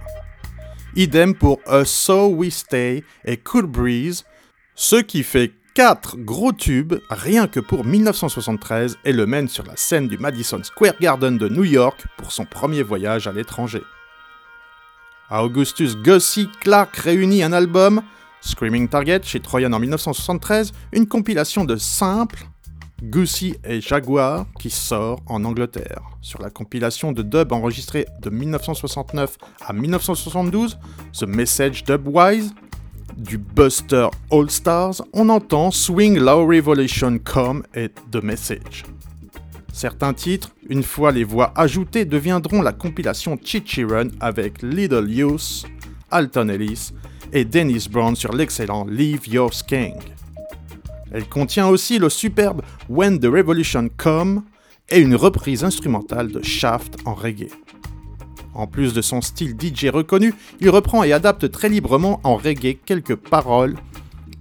Idem 0.98 1.34
pour 1.34 1.60
A 1.66 1.86
So 1.86 2.28
We 2.28 2.54
Stay 2.54 3.04
et 3.26 3.38
Cool 3.38 3.66
Breeze, 3.66 4.24
ce 4.76 4.98
qui 4.98 5.24
fait 5.24 5.54
4 5.74 6.18
gros 6.18 6.52
tubes 6.52 6.96
rien 7.10 7.48
que 7.48 7.62
pour 7.62 7.86
1973 7.86 8.98
et 9.06 9.14
le 9.14 9.26
mène 9.26 9.48
sur 9.48 9.66
la 9.66 9.78
scène 9.78 10.10
du 10.10 10.18
Madison 10.18 10.62
Square 10.62 10.96
Garden 11.00 11.38
de 11.38 11.48
New 11.48 11.64
York 11.64 12.06
pour 12.18 12.34
son 12.34 12.44
premier 12.44 12.84
voyage 12.84 13.28
à 13.28 13.32
l'étranger. 13.32 13.82
Augustus 15.30 15.96
Gussie 15.96 16.50
Clark 16.60 16.94
réunit 16.98 17.42
un 17.42 17.54
album, 17.54 18.02
Screaming 18.42 18.90
Target 18.90 19.22
chez 19.24 19.40
Troyan 19.40 19.72
en 19.72 19.80
1973, 19.80 20.74
une 20.92 21.08
compilation 21.08 21.64
de 21.64 21.78
simples, 21.78 22.44
Gussie 23.02 23.56
et 23.64 23.80
Jaguar, 23.80 24.48
qui 24.60 24.70
sort 24.70 25.22
en 25.26 25.46
Angleterre. 25.46 26.02
Sur 26.22 26.42
la 26.42 26.50
compilation 26.50 27.14
de 27.14 27.24
dub 27.24 27.54
enregistrée 27.54 28.06
de 28.22 28.30
1969 28.30 29.38
à 29.66 29.72
1972, 29.72 30.78
The 31.18 31.24
Message 31.24 31.86
Dubwise, 31.86 32.54
du 33.18 33.38
Buster 33.38 34.08
All 34.32 34.50
Stars, 34.50 35.02
on 35.14 35.30
entend 35.30 35.72
Swing 35.72 36.18
Low 36.18 36.46
Revolution 36.46 37.18
Come 37.20 37.64
et 37.74 37.90
The 38.12 38.24
Message. 38.24 38.84
Certains 39.74 40.14
titres, 40.14 40.50
une 40.70 40.84
fois 40.84 41.12
les 41.12 41.24
voix 41.24 41.54
ajoutées, 41.56 42.06
deviendront 42.06 42.62
la 42.62 42.74
compilation 42.74 43.38
Chichi 43.42 43.84
Run 43.84 44.10
avec 44.20 44.62
Little 44.62 45.10
Youth, 45.10 45.66
Alton 46.10 46.50
Ellis 46.50 46.92
et 47.32 47.46
Dennis 47.46 47.88
Brown 47.90 48.16
sur 48.16 48.34
l'excellent 48.34 48.86
Leave 48.86 49.28
Your 49.28 49.54
Skank. 49.54 49.96
Elle 51.12 51.28
contient 51.28 51.68
aussi 51.68 52.00
le 52.00 52.10
superbe 52.10 52.62
When 52.90 53.20
the 53.20 53.26
Revolution 53.26 53.90
Come 53.98 54.44
et 54.90 55.00
une 55.00 55.16
reprise 55.16 55.64
instrumentale 55.64 56.32
de 56.32 56.42
Shaft 56.44 56.98
en 57.06 57.14
reggae. 57.14 57.50
En 58.54 58.68
plus 58.68 58.94
de 58.94 59.02
son 59.02 59.22
style 59.22 59.56
DJ 59.60 59.88
reconnu, 59.88 60.34
il 60.60 60.70
reprend 60.70 61.04
et 61.04 61.14
adapte 61.14 61.50
très 61.52 61.70
librement 61.70 62.20
en 62.24 62.36
reggae 62.36 62.78
quelques 62.86 63.16
paroles 63.16 63.76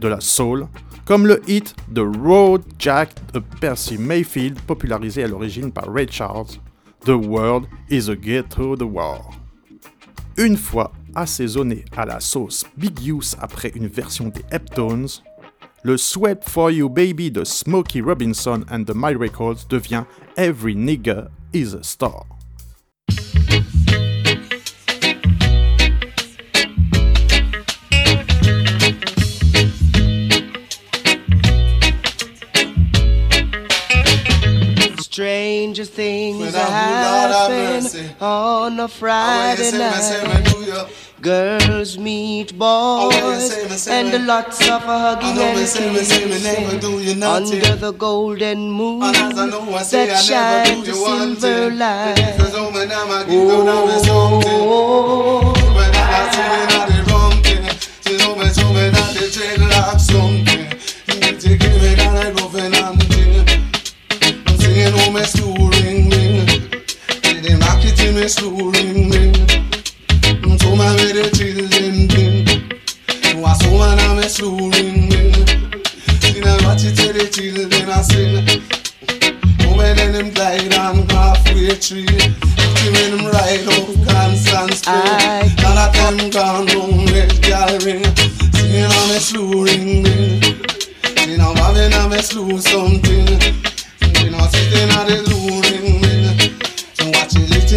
de 0.01 0.09
la 0.09 0.21
soul, 0.21 0.67
comme 1.05 1.27
le 1.27 1.43
hit 1.49 1.75
The 1.95 2.01
Road 2.01 2.63
Jack 2.79 3.15
de 3.33 3.41
Percy 3.61 3.99
Mayfield, 3.99 4.61
popularisé 4.63 5.25
à 5.25 5.29
l'origine 5.29 5.73
par 5.73 5.93
Ray 5.93 6.07
Charles, 6.11 6.47
The 7.05 7.11
World 7.11 7.67
is 7.89 8.11
a 8.11 8.17
Ghetto 8.17 8.77
the 8.77 8.83
War. 8.83 9.31
Une 10.37 10.57
fois 10.57 10.93
assaisonné 11.15 11.85
à 11.97 12.07
la 12.07 12.21
sauce 12.21 12.65
Big 12.77 12.99
Use 13.07 13.37
après 13.41 13.73
une 13.75 13.87
version 13.89 14.29
des 14.29 14.45
Heptones, 14.51 15.09
le 15.83 15.97
Sweat 15.97 16.49
for 16.49 16.71
You 16.71 16.89
Baby 16.89 17.31
de 17.31 17.45
Smokey 17.45 18.03
Robinson 18.03 18.65
and 18.71 18.85
the 18.85 18.95
My 18.95 19.15
Records 19.15 19.67
devient 19.69 20.05
Every 20.37 20.75
Nigger 20.75 21.29
is 21.53 21.75
a 21.75 21.83
Star. 21.83 22.40
Strange 35.61 35.89
things 35.91 36.55
happen 36.55 37.85
on 38.19 38.81
a 38.81 38.89
Friday 38.89 39.73
night. 39.73 40.89
Girls 41.21 41.99
meet 41.99 42.59
boys 42.59 43.87
and 43.87 44.27
lots 44.27 44.67
of 44.67 44.81
hugging 44.83 45.39
and 45.39 45.59
kissing. 45.59 47.23
under 47.23 47.77
the 47.77 47.93
golden 47.93 48.71
moon 48.71 49.01
that 49.01 50.23
shines 50.25 50.89
silver 50.89 51.71
light. 51.75 52.39
Oh, 54.49 55.50
that's 68.37 68.47
my. 73.71 73.95
i'm 73.99 74.19
a 74.19 74.29
slow 74.29 74.71
watch 76.65 76.85
it 76.85 76.95
till 76.97 77.17
I 77.91 78.03
sing. 78.03 78.47
Halfway 81.11 81.75
tree. 81.77 82.07
Them. 82.07 82.35
None 85.57 85.79
of 85.79 85.93
them 85.93 86.31
y'all 86.31 86.67
I'm 94.35 94.51
sitting 94.51 94.91
at 94.91 95.07
the 95.07 95.17
loo 95.29 95.60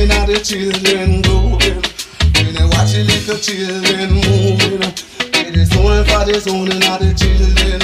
watch 0.04 0.12
it 0.12 0.12
at 0.12 0.28
the 0.28 0.40
children 0.44 1.22
going. 1.22 1.82
When 2.36 2.54
they 2.54 2.66
watch 2.76 2.94
it 2.94 3.08
little 3.08 3.38
children 3.38 4.14
moving. 4.14 4.82
It 5.34 5.56
is 5.56 5.72
only 5.78 6.04
for 6.04 6.26
the 6.26 6.36
and 6.72 6.84
all 6.84 7.00
the 7.00 7.14
children. 7.16 7.80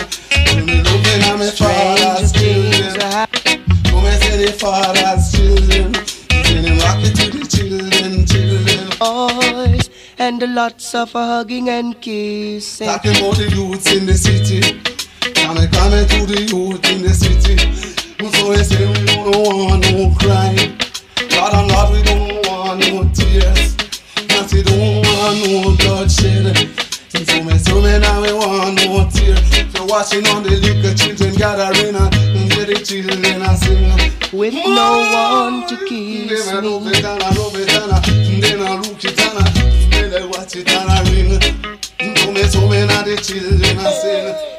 When 0.56 0.66
me 0.66 0.82
looking 0.82 1.22
at 1.24 1.40
me 1.40 1.50
father's 1.52 2.32
children. 2.32 3.00
Come 3.86 4.06
and 4.06 4.22
say 4.22 4.46
the 4.46 4.52
father's 4.52 5.32
children. 5.32 5.94
Say 6.44 6.62
them 6.62 6.80
rock 6.80 7.00
it 7.00 7.16
to 7.16 7.30
the 7.32 7.46
children, 7.48 8.26
children. 8.26 8.90
boys 9.00 9.90
and 10.18 10.42
lots 10.56 10.96
of 10.96 11.12
hugging 11.12 11.70
and 11.70 12.02
kissing. 12.02 12.88
Talking 12.88 13.12
about 13.12 13.38
the 13.38 13.50
youths 13.50 13.94
in 13.94 14.06
the 14.06 14.16
city. 14.16 14.60
Coming, 15.36 15.70
coming 15.72 16.08
to 16.08 16.26
the 16.26 16.42
youth 16.52 16.86
in 16.92 17.02
the 17.02 17.14
city. 17.14 17.56
So 18.20 18.52
they 18.52 18.64
say 18.64 18.86
we 18.88 19.06
don't 19.06 19.70
want 19.70 19.92
no 19.92 20.14
crime. 20.20 20.89
God 21.50 21.62
and 21.62 21.72
Lord, 21.72 21.92
we 21.92 22.04
don't 22.04 22.48
want 22.48 22.80
no 22.80 23.10
tears. 23.14 23.76
Cause 24.30 24.54
we 24.54 24.62
don't 24.62 25.02
want 25.02 25.40
no 25.42 25.76
bloodshed. 25.78 26.56
So 27.10 27.44
me, 27.44 27.58
so 27.58 27.82
me 27.82 28.00
now 28.00 28.22
we 28.22 28.34
want 28.34 28.76
no 28.76 29.10
tears. 29.10 29.74
So 29.74 29.86
watching 29.86 30.28
on 30.28 30.44
the 30.44 30.52
little 30.52 30.94
children 30.94 31.34
gathering 31.36 31.96
and 31.96 32.52
the 32.52 32.82
children 32.86 33.42
a 33.42 33.58
sing. 33.58 34.38
With 34.38 34.54
no 34.54 35.02
one 35.12 35.68
to 35.68 35.78
kiss 35.88 36.46
Then 36.46 36.58
I 36.58 36.68
love 36.68 36.84
me. 36.86 36.92
and 36.98 37.38
love 37.38 37.56
it 37.56 37.74
and 37.74 37.92
I 37.92 38.00
Then 38.40 38.62
I 38.62 38.76
look 38.76 39.04
it 39.04 39.20
and 39.20 39.40
I 39.40 39.90
Then 39.90 40.22
I 40.22 40.26
watch 40.28 40.56
it 40.56 40.70
and 40.70 40.90
I 40.90 41.02
ring 41.10 42.16
So 42.16 42.32
me, 42.32 42.44
so 42.44 42.62
me 42.70 42.86
now 42.86 43.02
the 43.02 43.18
children 43.18 43.80
a 43.80 43.92
sing 43.92 44.59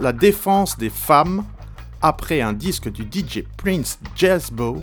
la 0.00 0.12
défense 0.12 0.78
des 0.78 0.90
femmes 0.90 1.44
après 2.00 2.40
un 2.40 2.52
disque 2.52 2.90
du 2.90 3.02
DJ 3.02 3.44
Prince 3.56 3.98
Jazzbo, 4.14 4.82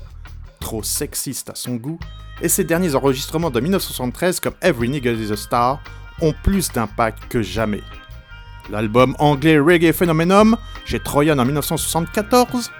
trop 0.59 0.83
sexiste 0.83 1.49
à 1.49 1.55
son 1.55 1.75
goût, 1.75 1.99
et 2.41 2.49
ses 2.49 2.63
derniers 2.63 2.95
enregistrements 2.95 3.51
de 3.51 3.59
1973 3.59 4.39
comme 4.39 4.53
Every 4.61 4.89
Nigga 4.89 5.11
is 5.11 5.31
a 5.31 5.37
Star 5.37 5.81
ont 6.21 6.33
plus 6.43 6.71
d'impact 6.71 7.27
que 7.29 7.41
jamais. 7.41 7.81
L'album 8.69 9.15
anglais 9.19 9.59
Reggae 9.59 9.93
Phenomenon, 9.93 10.57
chez 10.85 10.99
Troyan 10.99 11.39
en 11.39 11.45
1974, 11.45 12.71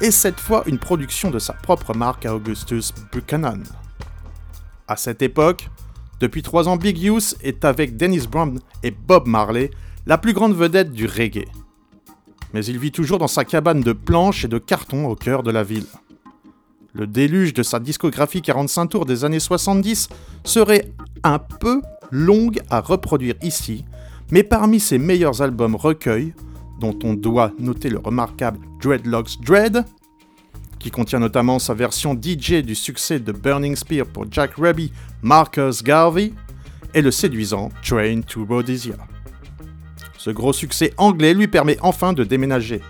est 0.00 0.10
cette 0.10 0.40
fois 0.40 0.62
une 0.66 0.78
production 0.78 1.30
de 1.30 1.38
sa 1.38 1.54
propre 1.54 1.94
marque 1.94 2.24
à 2.24 2.34
Augustus 2.34 2.92
Buchanan. 3.12 3.62
À 4.86 4.96
cette 4.96 5.22
époque, 5.22 5.68
depuis 6.20 6.42
trois 6.42 6.68
ans, 6.68 6.76
Big 6.76 6.98
Youth 6.98 7.36
est 7.42 7.64
avec 7.64 7.96
Dennis 7.96 8.26
Brown 8.26 8.60
et 8.82 8.90
Bob 8.90 9.26
Marley 9.26 9.70
la 10.08 10.16
plus 10.16 10.32
grande 10.32 10.56
vedette 10.56 10.90
du 10.90 11.06
reggae. 11.06 11.44
Mais 12.54 12.64
il 12.64 12.78
vit 12.78 12.90
toujours 12.90 13.18
dans 13.18 13.28
sa 13.28 13.44
cabane 13.44 13.82
de 13.82 13.92
planches 13.92 14.46
et 14.46 14.48
de 14.48 14.56
carton 14.56 15.06
au 15.06 15.14
cœur 15.14 15.42
de 15.42 15.50
la 15.50 15.62
ville. 15.62 15.86
Le 16.94 17.06
déluge 17.06 17.52
de 17.52 17.62
sa 17.62 17.78
discographie 17.78 18.40
45 18.40 18.86
tours 18.86 19.04
des 19.04 19.26
années 19.26 19.38
70 19.38 20.08
serait 20.44 20.90
un 21.24 21.38
peu 21.38 21.82
longue 22.10 22.58
à 22.70 22.80
reproduire 22.80 23.34
ici, 23.42 23.84
mais 24.30 24.42
parmi 24.42 24.80
ses 24.80 24.96
meilleurs 24.96 25.42
albums 25.42 25.76
recueils, 25.76 26.32
dont 26.80 26.98
on 27.04 27.12
doit 27.12 27.52
noter 27.58 27.90
le 27.90 27.98
remarquable 27.98 28.60
Dreadlocks 28.80 29.42
Dread, 29.42 29.84
qui 30.78 30.90
contient 30.90 31.18
notamment 31.18 31.58
sa 31.58 31.74
version 31.74 32.14
DJ 32.14 32.62
du 32.62 32.74
succès 32.74 33.20
de 33.20 33.32
Burning 33.32 33.76
Spear 33.76 34.06
pour 34.06 34.24
Jack 34.30 34.52
Ruby, 34.56 34.90
Marcus 35.20 35.82
Garvey, 35.82 36.32
et 36.94 37.02
le 37.02 37.10
séduisant 37.10 37.68
Train 37.82 38.22
to 38.22 38.46
Rhodesia. 38.46 38.96
Ce 40.28 40.32
gros 40.34 40.52
succès 40.52 40.92
anglais 40.98 41.32
lui 41.32 41.48
permet 41.48 41.78
enfin 41.80 42.12
de 42.12 42.22
déménager. 42.22 42.82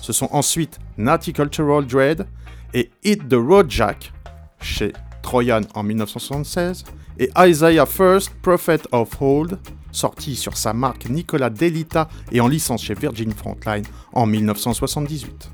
Ce 0.00 0.12
sont 0.12 0.28
ensuite 0.30 0.78
Natty 0.96 1.32
Cultural 1.32 1.84
Dread 1.84 2.28
et 2.72 2.92
Hit 3.02 3.28
the 3.28 3.34
Road 3.34 3.68
Jack 3.68 4.12
chez 4.60 4.92
Troyan 5.20 5.62
en 5.74 5.82
1976 5.82 6.84
et 7.18 7.28
Isaiah 7.36 7.86
First, 7.86 8.30
Prophet 8.40 8.78
of 8.92 9.20
Old, 9.20 9.58
sorti 9.90 10.36
sur 10.36 10.56
sa 10.56 10.72
marque 10.72 11.08
Nicolas 11.10 11.50
Delita 11.50 12.08
et 12.30 12.40
en 12.40 12.46
licence 12.46 12.84
chez 12.84 12.94
Virgin 12.94 13.32
Frontline 13.32 13.84
en 14.12 14.24
1978. 14.24 15.50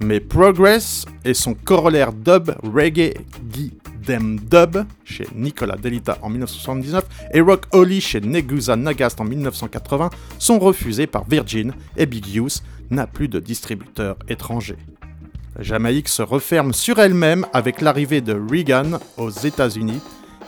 Mais 0.00 0.18
Progress 0.18 1.04
et 1.24 1.34
son 1.34 1.54
corollaire 1.54 2.12
dub 2.12 2.50
reggae 2.74 3.14
Guy 3.44 3.72
Dem 4.06 4.38
Dub 4.38 4.84
chez 5.04 5.26
Nicolas 5.34 5.76
Delita 5.76 6.18
en 6.22 6.30
1979 6.30 7.04
et 7.34 7.40
Rock 7.40 7.64
Holly 7.72 8.00
chez 8.00 8.20
Negusa 8.20 8.76
Nagast 8.76 9.20
en 9.20 9.24
1980 9.24 10.10
sont 10.38 10.60
refusés 10.60 11.08
par 11.08 11.24
Virgin 11.28 11.72
et 11.96 12.06
Big 12.06 12.26
Youth 12.28 12.62
n'a 12.90 13.08
plus 13.08 13.26
de 13.26 13.40
distributeur 13.40 14.16
étranger. 14.28 14.76
La 15.56 15.62
Jamaïque 15.64 16.08
se 16.08 16.22
referme 16.22 16.72
sur 16.72 17.00
elle-même 17.00 17.46
avec 17.52 17.80
l'arrivée 17.80 18.20
de 18.20 18.32
Reagan 18.32 19.00
aux 19.16 19.30
États-Unis 19.30 20.00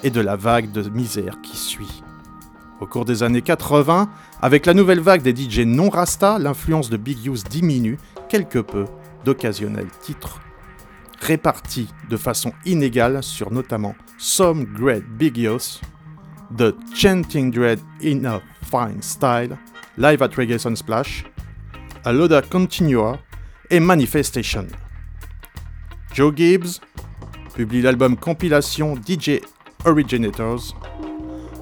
et 0.05 0.11
de 0.11 0.21
la 0.21 0.37
vague 0.37 0.71
de 0.71 0.89
misère 0.89 1.41
qui 1.43 1.57
suit. 1.57 2.03
Au 2.81 2.87
cours 2.87 3.05
des 3.05 3.25
années 3.25 3.43
80, 3.43 4.09
avec 4.41 4.67
la 4.67 4.75
nouvelle 4.75 5.01
vague 5.01 5.23
des 5.23 5.35
DJ 5.35 5.61
non 5.61 5.89
rasta, 5.89 6.39
l'influence 6.39 6.91
de 6.91 6.97
Big 6.97 7.25
Youth 7.25 7.49
diminue 7.51 7.99
quelque 8.29 8.61
peu 8.61 8.85
d'occasionnels 9.25 9.89
titres 10.01 10.41
répartis 11.21 11.89
de 12.09 12.17
façon 12.17 12.53
inégale 12.65 13.23
sur 13.23 13.53
notamment 13.53 13.95
Some 14.19 14.65
Great 14.65 15.05
Big 15.05 15.37
Youth, 15.37 15.81
The 16.57 16.75
Chanting 16.95 17.51
Dread 17.51 17.81
in 18.03 18.25
a 18.25 18.41
Fine 18.63 19.03
Style, 19.03 19.59
Live 19.97 20.23
at 20.23 20.31
Reggae 20.37 20.59
Sunsplash, 20.59 21.25
A 22.05 22.13
Loda 22.13 22.43
Continua 22.43 23.19
et 23.71 23.81
Manifestation. 23.81 24.67
Joe 26.15 26.33
Gibbs 26.35 26.81
publie 27.55 27.83
l'album 27.83 28.17
compilation 28.17 28.95
DJ 28.97 29.41
Originators, 29.85 30.75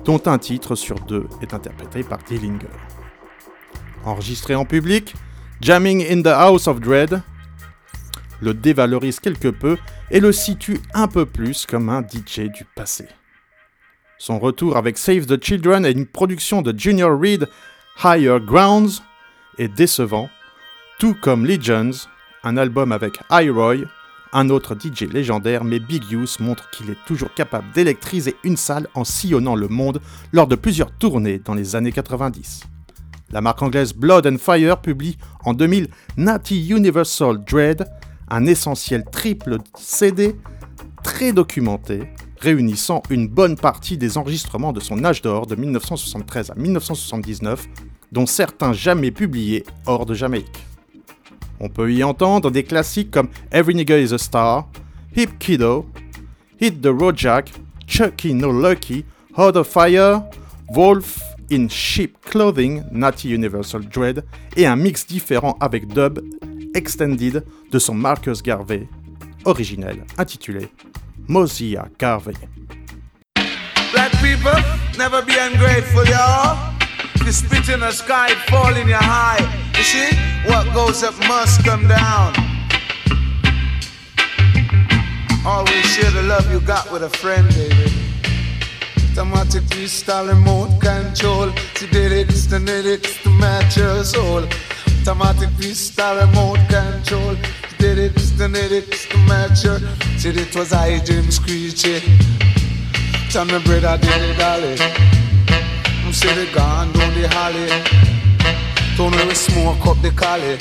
dont 0.04 0.22
un 0.26 0.38
titre 0.38 0.74
sur 0.74 1.00
deux 1.00 1.26
est 1.42 1.52
interprété 1.52 2.02
par 2.02 2.18
Dillinger. 2.18 2.68
Enregistré 4.04 4.54
en 4.54 4.64
public, 4.64 5.14
Jamming 5.60 6.04
in 6.08 6.22
the 6.22 6.26
House 6.26 6.68
of 6.68 6.80
Dread 6.80 7.22
le 8.40 8.55
dévalorise 8.55 9.20
quelque 9.20 9.49
peu 9.49 9.77
et 10.11 10.20
le 10.20 10.33
situe 10.33 10.81
un 10.94 11.09
peu 11.09 11.27
plus 11.27 11.66
comme 11.66 11.88
un 11.88 12.03
DJ 12.03 12.51
du 12.53 12.64
passé. 12.75 13.07
Son 14.18 14.38
retour 14.38 14.77
avec 14.77 14.96
Save 14.96 15.27
the 15.27 15.42
Children 15.42 15.85
et 15.85 15.90
une 15.90 16.07
production 16.07 16.62
de 16.62 16.77
Junior 16.77 17.18
Reed, 17.20 17.49
Higher 18.03 18.38
Grounds, 18.40 19.03
est 19.59 19.68
décevant, 19.68 20.31
tout 20.99 21.14
comme 21.20 21.44
Legends, 21.44 22.09
un 22.42 22.57
album 22.57 22.92
avec 22.92 23.18
Roy, 23.29 23.77
un 24.33 24.51
autre 24.51 24.75
DJ 24.75 25.03
légendaire, 25.03 25.64
mais 25.64 25.79
Big 25.79 26.03
Youth 26.11 26.40
montre 26.40 26.70
qu'il 26.70 26.90
est 26.90 27.05
toujours 27.07 27.33
capable 27.35 27.70
d'électriser 27.72 28.37
une 28.44 28.57
salle 28.57 28.88
en 28.94 29.05
sillonnant 29.05 29.55
le 29.55 29.68
monde 29.68 30.01
lors 30.33 30.46
de 30.46 30.57
plusieurs 30.57 30.92
tournées 30.92 31.38
dans 31.38 31.55
les 31.55 31.77
années 31.77 31.92
90. 31.92 32.64
La 33.31 33.40
marque 33.40 33.62
anglaise 33.62 33.92
Blood 33.92 34.27
and 34.27 34.38
Fire 34.38 34.81
publie 34.81 35.18
en 35.44 35.53
2000 35.53 35.88
Natty 36.16 36.68
Universal 36.68 37.44
Dread, 37.44 37.87
un 38.28 38.46
essentiel 38.46 39.04
triple 39.04 39.58
CD 39.78 40.36
très 41.02 41.32
documenté, 41.32 42.08
réunissant 42.38 43.02
une 43.10 43.28
bonne 43.28 43.56
partie 43.56 43.96
des 43.96 44.18
enregistrements 44.18 44.72
de 44.72 44.80
son 44.80 45.04
âge 45.04 45.22
d'or 45.22 45.46
de 45.46 45.54
1973 45.54 46.50
à 46.50 46.54
1979, 46.54 47.66
dont 48.12 48.26
certains 48.26 48.72
jamais 48.72 49.10
publiés 49.10 49.64
hors 49.86 50.06
de 50.06 50.14
Jamaïque. 50.14 50.64
On 51.60 51.68
peut 51.68 51.92
y 51.92 52.04
entendre 52.04 52.50
des 52.50 52.64
classiques 52.64 53.10
comme 53.10 53.28
Every 53.50 53.74
Nigga 53.74 53.98
is 53.98 54.12
a 54.12 54.18
Star, 54.18 54.68
Hip 55.16 55.38
Kiddo, 55.38 55.86
Hit 56.60 56.82
the 56.82 56.88
Road 56.88 57.16
Jack, 57.16 57.52
Chucky 57.86 58.34
No 58.34 58.52
Lucky, 58.52 59.04
Hot 59.36 59.56
of 59.56 59.66
Fire, 59.66 60.22
Wolf 60.74 61.20
in 61.50 61.68
Sheep 61.68 62.20
Clothing, 62.22 62.82
Natty 62.90 63.30
Universal 63.30 63.86
Dread, 63.88 64.24
et 64.56 64.66
un 64.66 64.76
mix 64.76 65.06
différent 65.06 65.56
avec 65.60 65.86
dub 65.88 66.18
extended 66.76 67.42
de 67.70 67.78
son 67.78 67.94
Marcus 67.94 68.42
Garvey 68.42 68.86
originel 69.44 70.04
intitulé 70.18 70.68
Mosiah 71.26 71.88
Garvey. 71.98 72.36
Black 73.92 74.12
people, 74.20 74.52
never 74.98 75.22
be 75.22 75.34
ungrateful, 75.38 76.04
y'all. 76.04 76.74
The 77.24 77.32
spit 77.32 77.68
in 77.70 77.80
the 77.80 77.90
sky, 77.90 78.28
fall 78.48 78.76
in 78.76 78.88
your 78.88 79.00
eye. 79.00 79.40
You 79.76 79.82
see, 79.82 80.16
what 80.46 80.72
goes 80.74 81.02
up 81.02 81.14
must 81.26 81.64
come 81.64 81.88
down. 81.88 82.34
Always 85.44 85.86
share 85.86 86.10
the 86.10 86.22
love 86.22 86.50
you 86.52 86.60
got 86.60 86.92
with 86.92 87.02
a 87.02 87.08
friend, 87.08 87.48
baby. 87.54 87.90
Control. 90.80 91.52
Match. 93.38 93.78
Automatic 95.06 95.50
freestyle 95.50 96.26
remote 96.26 96.58
control. 96.68 97.36
Siderics, 97.78 98.36
the 98.36 98.48
lyrics 98.48 99.06
to 99.06 99.16
match 99.18 99.62
your. 99.62 99.78
Said 100.18 100.36
it 100.36 100.56
was 100.56 100.72
I, 100.72 100.98
Jim 100.98 101.30
Screechy. 101.30 102.00
Tell 103.30 103.44
me, 103.44 103.60
brother, 103.62 103.98
did 103.98 104.22
it, 104.22 104.36
dolly. 104.36 104.76
I'm 106.04 106.12
said 106.12 106.36
it 106.36 106.52
gone 106.52 106.90
down 106.90 107.14
the 107.14 107.28
holly. 107.28 107.68
Don't 108.96 109.12
know 109.12 109.32
smoke 109.32 109.86
up 109.86 110.02
the 110.02 110.10
collie. 110.10 110.58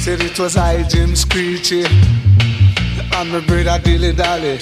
Said 0.00 0.20
it 0.20 0.36
was 0.36 0.56
I, 0.56 0.82
Jim 0.88 1.14
Screechy. 1.14 1.84
And 3.14 3.30
my 3.30 3.38
brother, 3.46 3.78
dilly 3.84 4.14
dally. 4.14 4.58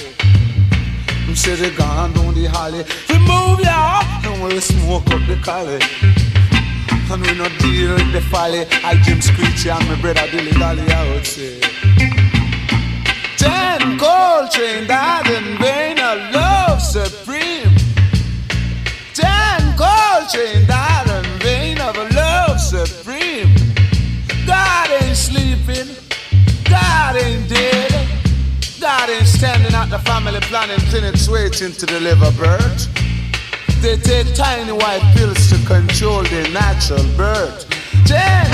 I'm 1.27 1.35
said 1.35 1.61
it 1.61 1.75
gone 1.75 2.13
down 2.13 2.35
the 2.35 2.45
holly. 2.45 2.85
We 3.09 3.17
move, 3.17 3.59
yeah. 3.61 4.27
And 4.27 4.43
we 4.43 4.59
smoke 4.59 5.09
up 5.09 5.25
the 5.25 5.39
collie. 5.43 6.30
And 7.11 7.21
we 7.27 7.35
not 7.35 7.51
deal 7.59 7.93
with 7.93 8.13
the 8.13 8.21
folly. 8.21 8.65
I, 8.85 8.95
Jim 9.03 9.19
Screechy, 9.19 9.69
and 9.69 9.85
my 9.89 9.99
brother, 9.99 10.31
dilly 10.31 10.51
dally, 10.51 10.89
I 10.89 11.13
would 11.13 11.27
say. 11.27 11.59
Ten 13.35 13.99
Coltrane 13.99 14.87
died 14.87 15.27
in 15.27 15.57
vain, 15.57 15.99
a 15.99 16.31
love 16.31 16.81
supreme. 16.81 17.75
Ten 19.13 19.75
Coltrane 19.75 20.65
died 20.65 21.09
in 21.09 21.39
vain 21.39 21.81
of 21.81 21.97
a 21.97 22.07
love 22.15 22.61
supreme. 22.61 23.53
God 24.47 24.89
ain't 25.01 25.17
sleeping, 25.17 25.93
God 26.63 27.17
ain't 27.17 27.49
dead. 27.49 28.07
God 28.79 29.09
ain't 29.09 29.27
standing 29.27 29.73
at 29.73 29.89
the 29.89 29.99
family 29.99 30.39
planning 30.43 30.79
clinics 30.89 31.27
waiting 31.27 31.73
to 31.73 31.85
deliver 31.85 32.31
birth. 32.39 32.87
They 33.81 33.97
take 33.97 34.35
tiny 34.35 34.71
white 34.71 35.01
pills 35.15 35.49
to 35.49 35.57
control 35.65 36.21
their 36.23 36.47
natural 36.51 37.03
birth. 37.17 37.67
Ten 38.05 38.45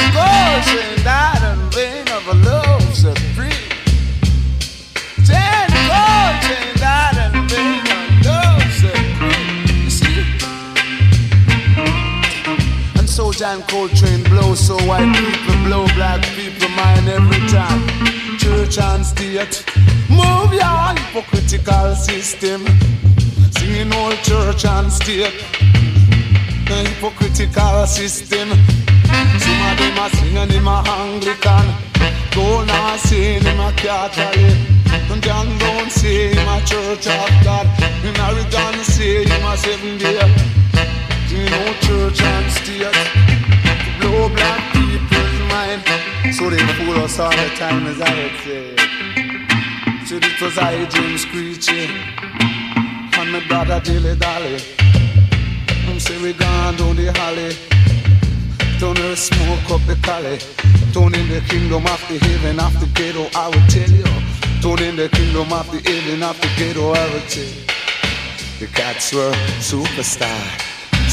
died 1.03 1.43
in 1.51 1.69
vain 1.71 2.07
of 2.15 2.25
a 2.29 2.33
love 2.47 2.95
supreme. 2.95 3.51
Ten 5.25 5.67
Coltrane 5.89 6.75
died 6.77 7.17
in 7.25 7.47
vain 7.49 7.85
of 7.99 8.07
love 8.25 8.71
supreme. 8.71 9.83
You 9.83 9.89
see? 9.89 10.23
And 12.97 13.09
so 13.09 13.33
John 13.33 13.63
Coltrane 13.63 14.23
blows 14.23 14.61
so 14.65 14.77
white 14.87 15.13
people 15.13 15.55
blow 15.65 15.85
black 15.95 16.23
people 16.37 16.69
mind 16.69 17.09
every 17.09 17.45
time. 17.49 17.85
Church 18.39 18.77
and 18.79 19.05
state, 19.05 19.65
move 20.09 20.53
your 20.53 20.95
hypocritical 20.95 21.95
system. 21.95 22.65
Singing 23.67 23.91
all 23.91 24.13
church 24.23 24.63
and 24.63 24.89
state, 24.89 25.43
the 26.67 26.77
hypocritical 26.88 27.86
system. 27.86 28.47
Some 29.43 29.62
of 29.67 29.77
them 29.77 29.99
are 29.99 30.10
singing 30.10 30.51
in 30.56 30.63
my 30.63 30.80
Anglican. 30.88 31.67
Go 32.34 32.63
now 32.63 32.95
sing 32.95 33.45
in 33.45 33.58
my 33.58 33.73
Catholic. 33.73 34.56
And 35.12 35.21
John 35.21 35.47
don't 35.60 35.91
say 35.91 36.34
him 36.34 36.47
a 36.47 36.62
church 36.65 37.08
of 37.08 37.30
God. 37.43 37.67
And 38.08 38.17
Oregon 38.17 38.84
say 38.86 39.25
him 39.25 39.45
a 39.45 39.58
seven 39.58 39.97
day. 39.97 40.23
You 41.27 41.43
know 41.51 41.67
church 41.82 42.21
and 42.21 42.49
state 42.49 42.88
to 42.88 43.91
blow 43.99 44.30
black 44.30 44.63
people's 44.75 45.39
mind. 45.51 45.84
So 46.34 46.49
they 46.49 46.63
fool 46.80 47.03
us 47.03 47.19
all 47.19 47.32
the 47.32 47.49
time, 47.60 47.86
as 47.88 47.99
I 47.99 48.13
would 48.15 48.38
say. 48.45 48.75
So 50.08 50.15
it 50.15 50.41
was 50.41 50.58
I, 50.58 50.86
James 50.86 51.25
Screechy, 51.25 51.91
and 53.27 53.33
my 53.33 53.47
brother 53.47 53.79
Dilly 53.79 54.15
Dally. 54.15 54.59
I'm 55.87 55.99
say 55.99 56.21
we 56.21 56.33
gone 56.33 56.75
down 56.75 56.95
the 56.95 57.09
alley. 57.19 57.55
Don't 58.79 58.99
ever 58.99 59.15
smoke 59.15 59.71
up 59.71 59.81
the 59.87 59.97
collie. 60.01 60.39
Down 60.93 61.13
in 61.15 61.27
the 61.29 61.41
kingdom 61.49 61.85
of 61.85 62.01
the 62.07 62.17
heaven 62.19 62.59
of 62.59 62.73
the 62.79 62.87
ghetto, 62.93 63.27
I 63.35 63.47
will 63.47 63.67
tell 63.67 63.89
you. 63.89 64.03
Down 64.61 64.81
in 64.87 64.95
the 64.95 65.09
kingdom 65.09 65.51
of 65.51 65.69
the 65.71 65.79
heaven 65.89 66.23
of 66.23 66.39
the 66.41 66.49
ghetto, 66.57 66.91
I 66.91 67.13
will 67.13 67.27
tell 67.27 67.43
you. 67.43 67.65
The 68.59 68.67
cats 68.67 69.13
were 69.13 69.31
superstar, 69.59 70.41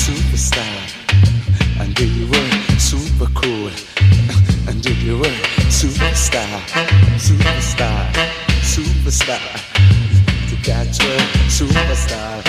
superstar. 0.05 0.77
And 1.81 1.94
they 1.96 2.24
were 2.31 2.79
super 2.79 3.31
cool. 3.35 3.70
And 4.66 4.83
they 4.83 5.12
were 5.12 5.38
superstar, 5.68 6.48
superstar, 7.18 8.12
superstar. 8.62 9.74
Cats 10.64 10.98
were 10.98 11.18
superstar. 11.53 12.42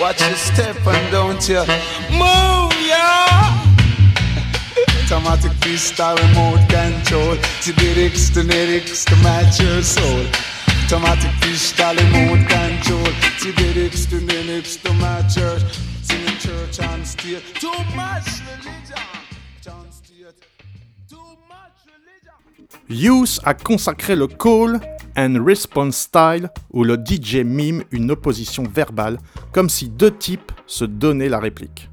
Watch 0.00 0.22
your 0.22 0.36
step 0.36 0.76
and 0.86 1.12
don't 1.12 1.48
you 1.50 1.60
move, 2.16 2.72
yeah. 2.80 3.62
Automatic 5.04 5.52
freestyle 5.60 6.16
remote 6.16 6.66
control. 6.70 7.36
The 7.62 7.74
lyrics, 7.76 8.30
the 8.30 8.44
lyrics 8.44 9.04
to 9.04 9.16
match 9.16 9.60
your 9.60 9.82
soul. 9.82 10.24
Automatic 10.86 11.32
freestyle 11.42 11.94
remote 11.98 12.48
control. 12.48 13.04
The 13.42 13.52
lyrics, 13.60 14.06
the 14.06 14.20
lyrics 14.20 14.76
to 14.76 14.94
match 14.94 15.36
your 15.36 15.58
singing 16.00 16.38
church 16.38 16.80
and 16.80 17.06
state. 17.06 17.42
Too 17.60 17.68
much 17.94 18.40
religion. 18.48 19.25
Youth 22.88 23.40
a 23.42 23.54
consacré 23.54 24.14
le 24.14 24.28
call 24.28 24.80
and 25.16 25.42
response 25.44 25.96
style 25.96 26.48
où 26.72 26.84
le 26.84 26.96
DJ 26.96 27.38
mime 27.44 27.82
une 27.90 28.12
opposition 28.12 28.62
verbale 28.62 29.18
comme 29.52 29.68
si 29.68 29.88
deux 29.88 30.16
types 30.16 30.52
se 30.66 30.84
donnaient 30.84 31.28
la 31.28 31.40
réplique. 31.40 31.90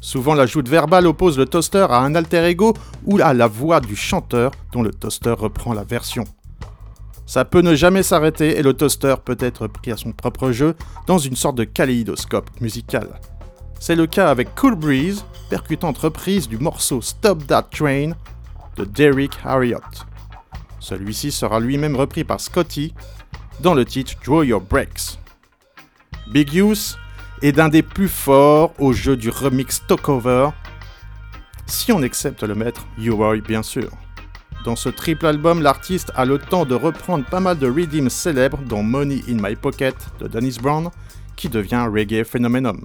Souvent 0.00 0.34
la 0.34 0.46
joute 0.46 0.68
verbale 0.68 1.06
oppose 1.06 1.38
le 1.38 1.46
toaster 1.46 1.86
à 1.88 1.98
un 1.98 2.16
alter 2.16 2.44
ego 2.46 2.74
ou 3.04 3.20
à 3.22 3.32
la 3.32 3.46
voix 3.46 3.80
du 3.80 3.94
chanteur 3.94 4.50
dont 4.72 4.82
le 4.82 4.90
toaster 4.90 5.30
reprend 5.38 5.72
la 5.72 5.84
version. 5.84 6.24
Ça 7.26 7.44
peut 7.44 7.62
ne 7.62 7.76
jamais 7.76 8.02
s'arrêter 8.02 8.58
et 8.58 8.62
le 8.62 8.74
toaster 8.74 9.14
peut 9.24 9.38
être 9.38 9.68
pris 9.68 9.92
à 9.92 9.96
son 9.96 10.10
propre 10.12 10.50
jeu 10.50 10.74
dans 11.06 11.18
une 11.18 11.36
sorte 11.36 11.56
de 11.56 11.64
kaléidoscope 11.64 12.50
musical. 12.60 13.20
C'est 13.78 13.96
le 13.96 14.06
cas 14.06 14.30
avec 14.30 14.54
Cool 14.56 14.74
Breeze, 14.74 15.24
percutante 15.48 15.98
reprise 15.98 16.48
du 16.48 16.58
morceau 16.58 17.00
Stop 17.00 17.46
That 17.46 17.68
Train 17.70 18.12
de 18.76 18.84
Derrick 18.84 19.32
Harriott. 19.44 20.06
Celui-ci 20.84 21.32
sera 21.32 21.60
lui-même 21.60 21.96
repris 21.96 22.24
par 22.24 22.42
Scotty 22.42 22.92
dans 23.60 23.72
le 23.72 23.86
titre 23.86 24.12
Draw 24.22 24.42
Your 24.42 24.60
Breaks. 24.60 25.18
Big 26.30 26.52
Use 26.54 26.98
est 27.40 27.52
d'un 27.52 27.70
des 27.70 27.82
plus 27.82 28.06
forts 28.06 28.74
au 28.78 28.92
jeu 28.92 29.16
du 29.16 29.30
remix 29.30 29.80
Talkover, 29.86 30.50
si 31.64 31.90
on 31.90 32.02
accepte 32.02 32.42
le 32.42 32.54
maître 32.54 32.86
U-Roy 32.98 33.38
bien 33.38 33.62
sûr. 33.62 33.88
Dans 34.66 34.76
ce 34.76 34.90
triple 34.90 35.24
album, 35.24 35.62
l'artiste 35.62 36.12
a 36.16 36.26
le 36.26 36.38
temps 36.38 36.66
de 36.66 36.74
reprendre 36.74 37.24
pas 37.24 37.40
mal 37.40 37.58
de 37.58 37.66
redeems 37.66 38.10
célèbres 38.10 38.58
dont 38.68 38.82
Money 38.82 39.22
in 39.26 39.38
My 39.40 39.56
Pocket 39.56 39.96
de 40.20 40.28
Dennis 40.28 40.58
Brown, 40.60 40.90
qui 41.34 41.48
devient 41.48 41.88
reggae 41.90 42.24
phénoménum. 42.24 42.84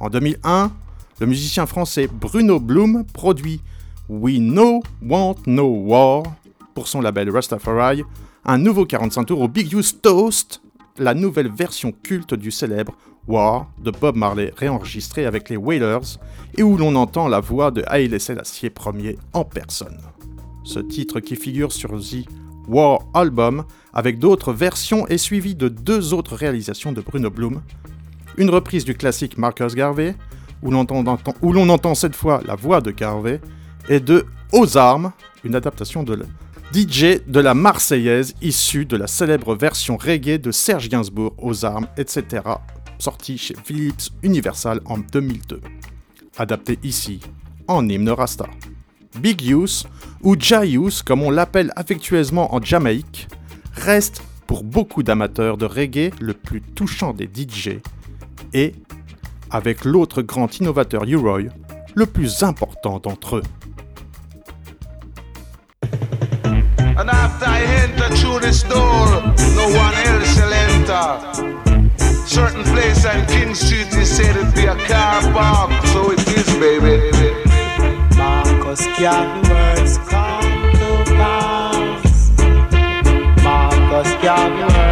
En 0.00 0.10
2001, 0.10 0.72
le 1.20 1.26
musicien 1.26 1.66
français 1.66 2.08
Bruno 2.12 2.58
Bloom 2.58 3.04
produit 3.12 3.60
We 4.08 4.40
No 4.40 4.82
Want 5.00 5.36
No 5.46 5.68
War 5.68 6.24
pour 6.74 6.88
son 6.88 7.00
label 7.00 7.30
Rastafari, 7.30 8.04
un 8.44 8.58
nouveau 8.58 8.86
45 8.86 9.24
tours 9.24 9.40
au 9.40 9.48
Big 9.48 9.72
Use 9.72 10.00
Toast, 10.00 10.62
la 10.98 11.14
nouvelle 11.14 11.50
version 11.50 11.92
culte 12.02 12.34
du 12.34 12.50
célèbre 12.50 12.94
War 13.28 13.70
de 13.78 13.90
Bob 13.90 14.16
Marley 14.16 14.52
réenregistré 14.56 15.26
avec 15.26 15.48
les 15.48 15.56
Wailers 15.56 16.18
et 16.56 16.62
où 16.62 16.76
l'on 16.76 16.96
entend 16.96 17.28
la 17.28 17.40
voix 17.40 17.70
de 17.70 17.84
Haile 17.90 18.20
Selassie 18.20 18.66
Ier 18.98 19.18
en 19.32 19.44
personne. 19.44 19.98
Ce 20.64 20.80
titre 20.80 21.20
qui 21.20 21.36
figure 21.36 21.72
sur 21.72 21.98
The 21.98 22.26
War 22.68 23.00
Album 23.14 23.64
avec 23.92 24.18
d'autres 24.18 24.52
versions 24.52 25.06
est 25.06 25.18
suivi 25.18 25.54
de 25.54 25.68
deux 25.68 26.12
autres 26.12 26.36
réalisations 26.36 26.92
de 26.92 27.00
Bruno 27.00 27.30
Bloom, 27.30 27.62
une 28.36 28.50
reprise 28.50 28.84
du 28.84 28.94
classique 28.94 29.38
Marcus 29.38 29.74
Garvey, 29.74 30.14
où 30.62 30.70
l'on 30.70 30.80
entend, 30.80 31.04
entend 31.04 31.94
cette 31.94 32.16
fois 32.16 32.40
la 32.46 32.54
voix 32.54 32.80
de 32.80 32.90
Garvey, 32.90 33.40
et 33.88 34.00
de 34.00 34.26
Aux 34.52 34.76
armes, 34.76 35.12
une 35.44 35.54
adaptation 35.54 36.02
de 36.02 36.14
DJ 36.72 37.20
de 37.26 37.40
la 37.40 37.52
Marseillaise 37.52 38.34
issue 38.40 38.86
de 38.86 38.96
la 38.96 39.06
célèbre 39.06 39.54
version 39.54 39.98
reggae 39.98 40.38
de 40.38 40.50
Serge 40.50 40.88
Gainsbourg 40.88 41.34
aux 41.36 41.66
armes, 41.66 41.86
etc., 41.98 42.42
sortie 42.98 43.36
chez 43.36 43.54
Philips 43.62 44.10
Universal 44.22 44.80
en 44.86 44.96
2002. 44.96 45.60
Adapté 46.38 46.78
ici 46.82 47.20
en 47.68 47.86
hymne 47.86 48.08
Rasta. 48.08 48.46
Big 49.20 49.42
Use, 49.42 49.86
ou 50.22 50.34
Jayus 50.38 51.02
comme 51.04 51.22
on 51.22 51.30
l'appelle 51.30 51.72
affectueusement 51.76 52.54
en 52.54 52.62
Jamaïque, 52.62 53.28
reste 53.74 54.22
pour 54.46 54.64
beaucoup 54.64 55.02
d'amateurs 55.02 55.58
de 55.58 55.66
reggae 55.66 56.10
le 56.20 56.32
plus 56.32 56.62
touchant 56.62 57.12
des 57.12 57.26
DJ 57.26 57.80
et, 58.54 58.74
avec 59.50 59.84
l'autre 59.84 60.22
grand 60.22 60.58
innovateur 60.58 61.04
U-Roy, 61.04 61.50
le 61.94 62.06
plus 62.06 62.42
important 62.42 62.98
d'entre 62.98 63.36
eux. 63.36 63.42
Through 68.22 68.38
this 68.38 68.62
door, 68.62 69.06
no 69.58 69.66
one 69.82 69.94
else 70.06 70.34
shall 70.34 70.52
enter. 70.52 71.06
Certain 72.26 72.62
place 72.72 73.04
on 73.04 73.26
King 73.26 73.54
Street 73.54 73.92
is 73.94 74.16
said 74.16 74.34
to 74.34 74.44
be 74.54 74.64
a 74.66 74.76
car 74.86 75.20
park, 75.32 75.70
so 75.86 76.12
it 76.12 76.20
is, 76.28 76.48
baby. 76.62 76.96
Marcus 78.16 78.86
can 78.96 79.42
words 79.50 79.98
come 80.10 80.52
to 80.80 81.04
pass. 81.18 82.30
Marcus 83.42 84.12
can 84.22 84.52
words 84.68 84.91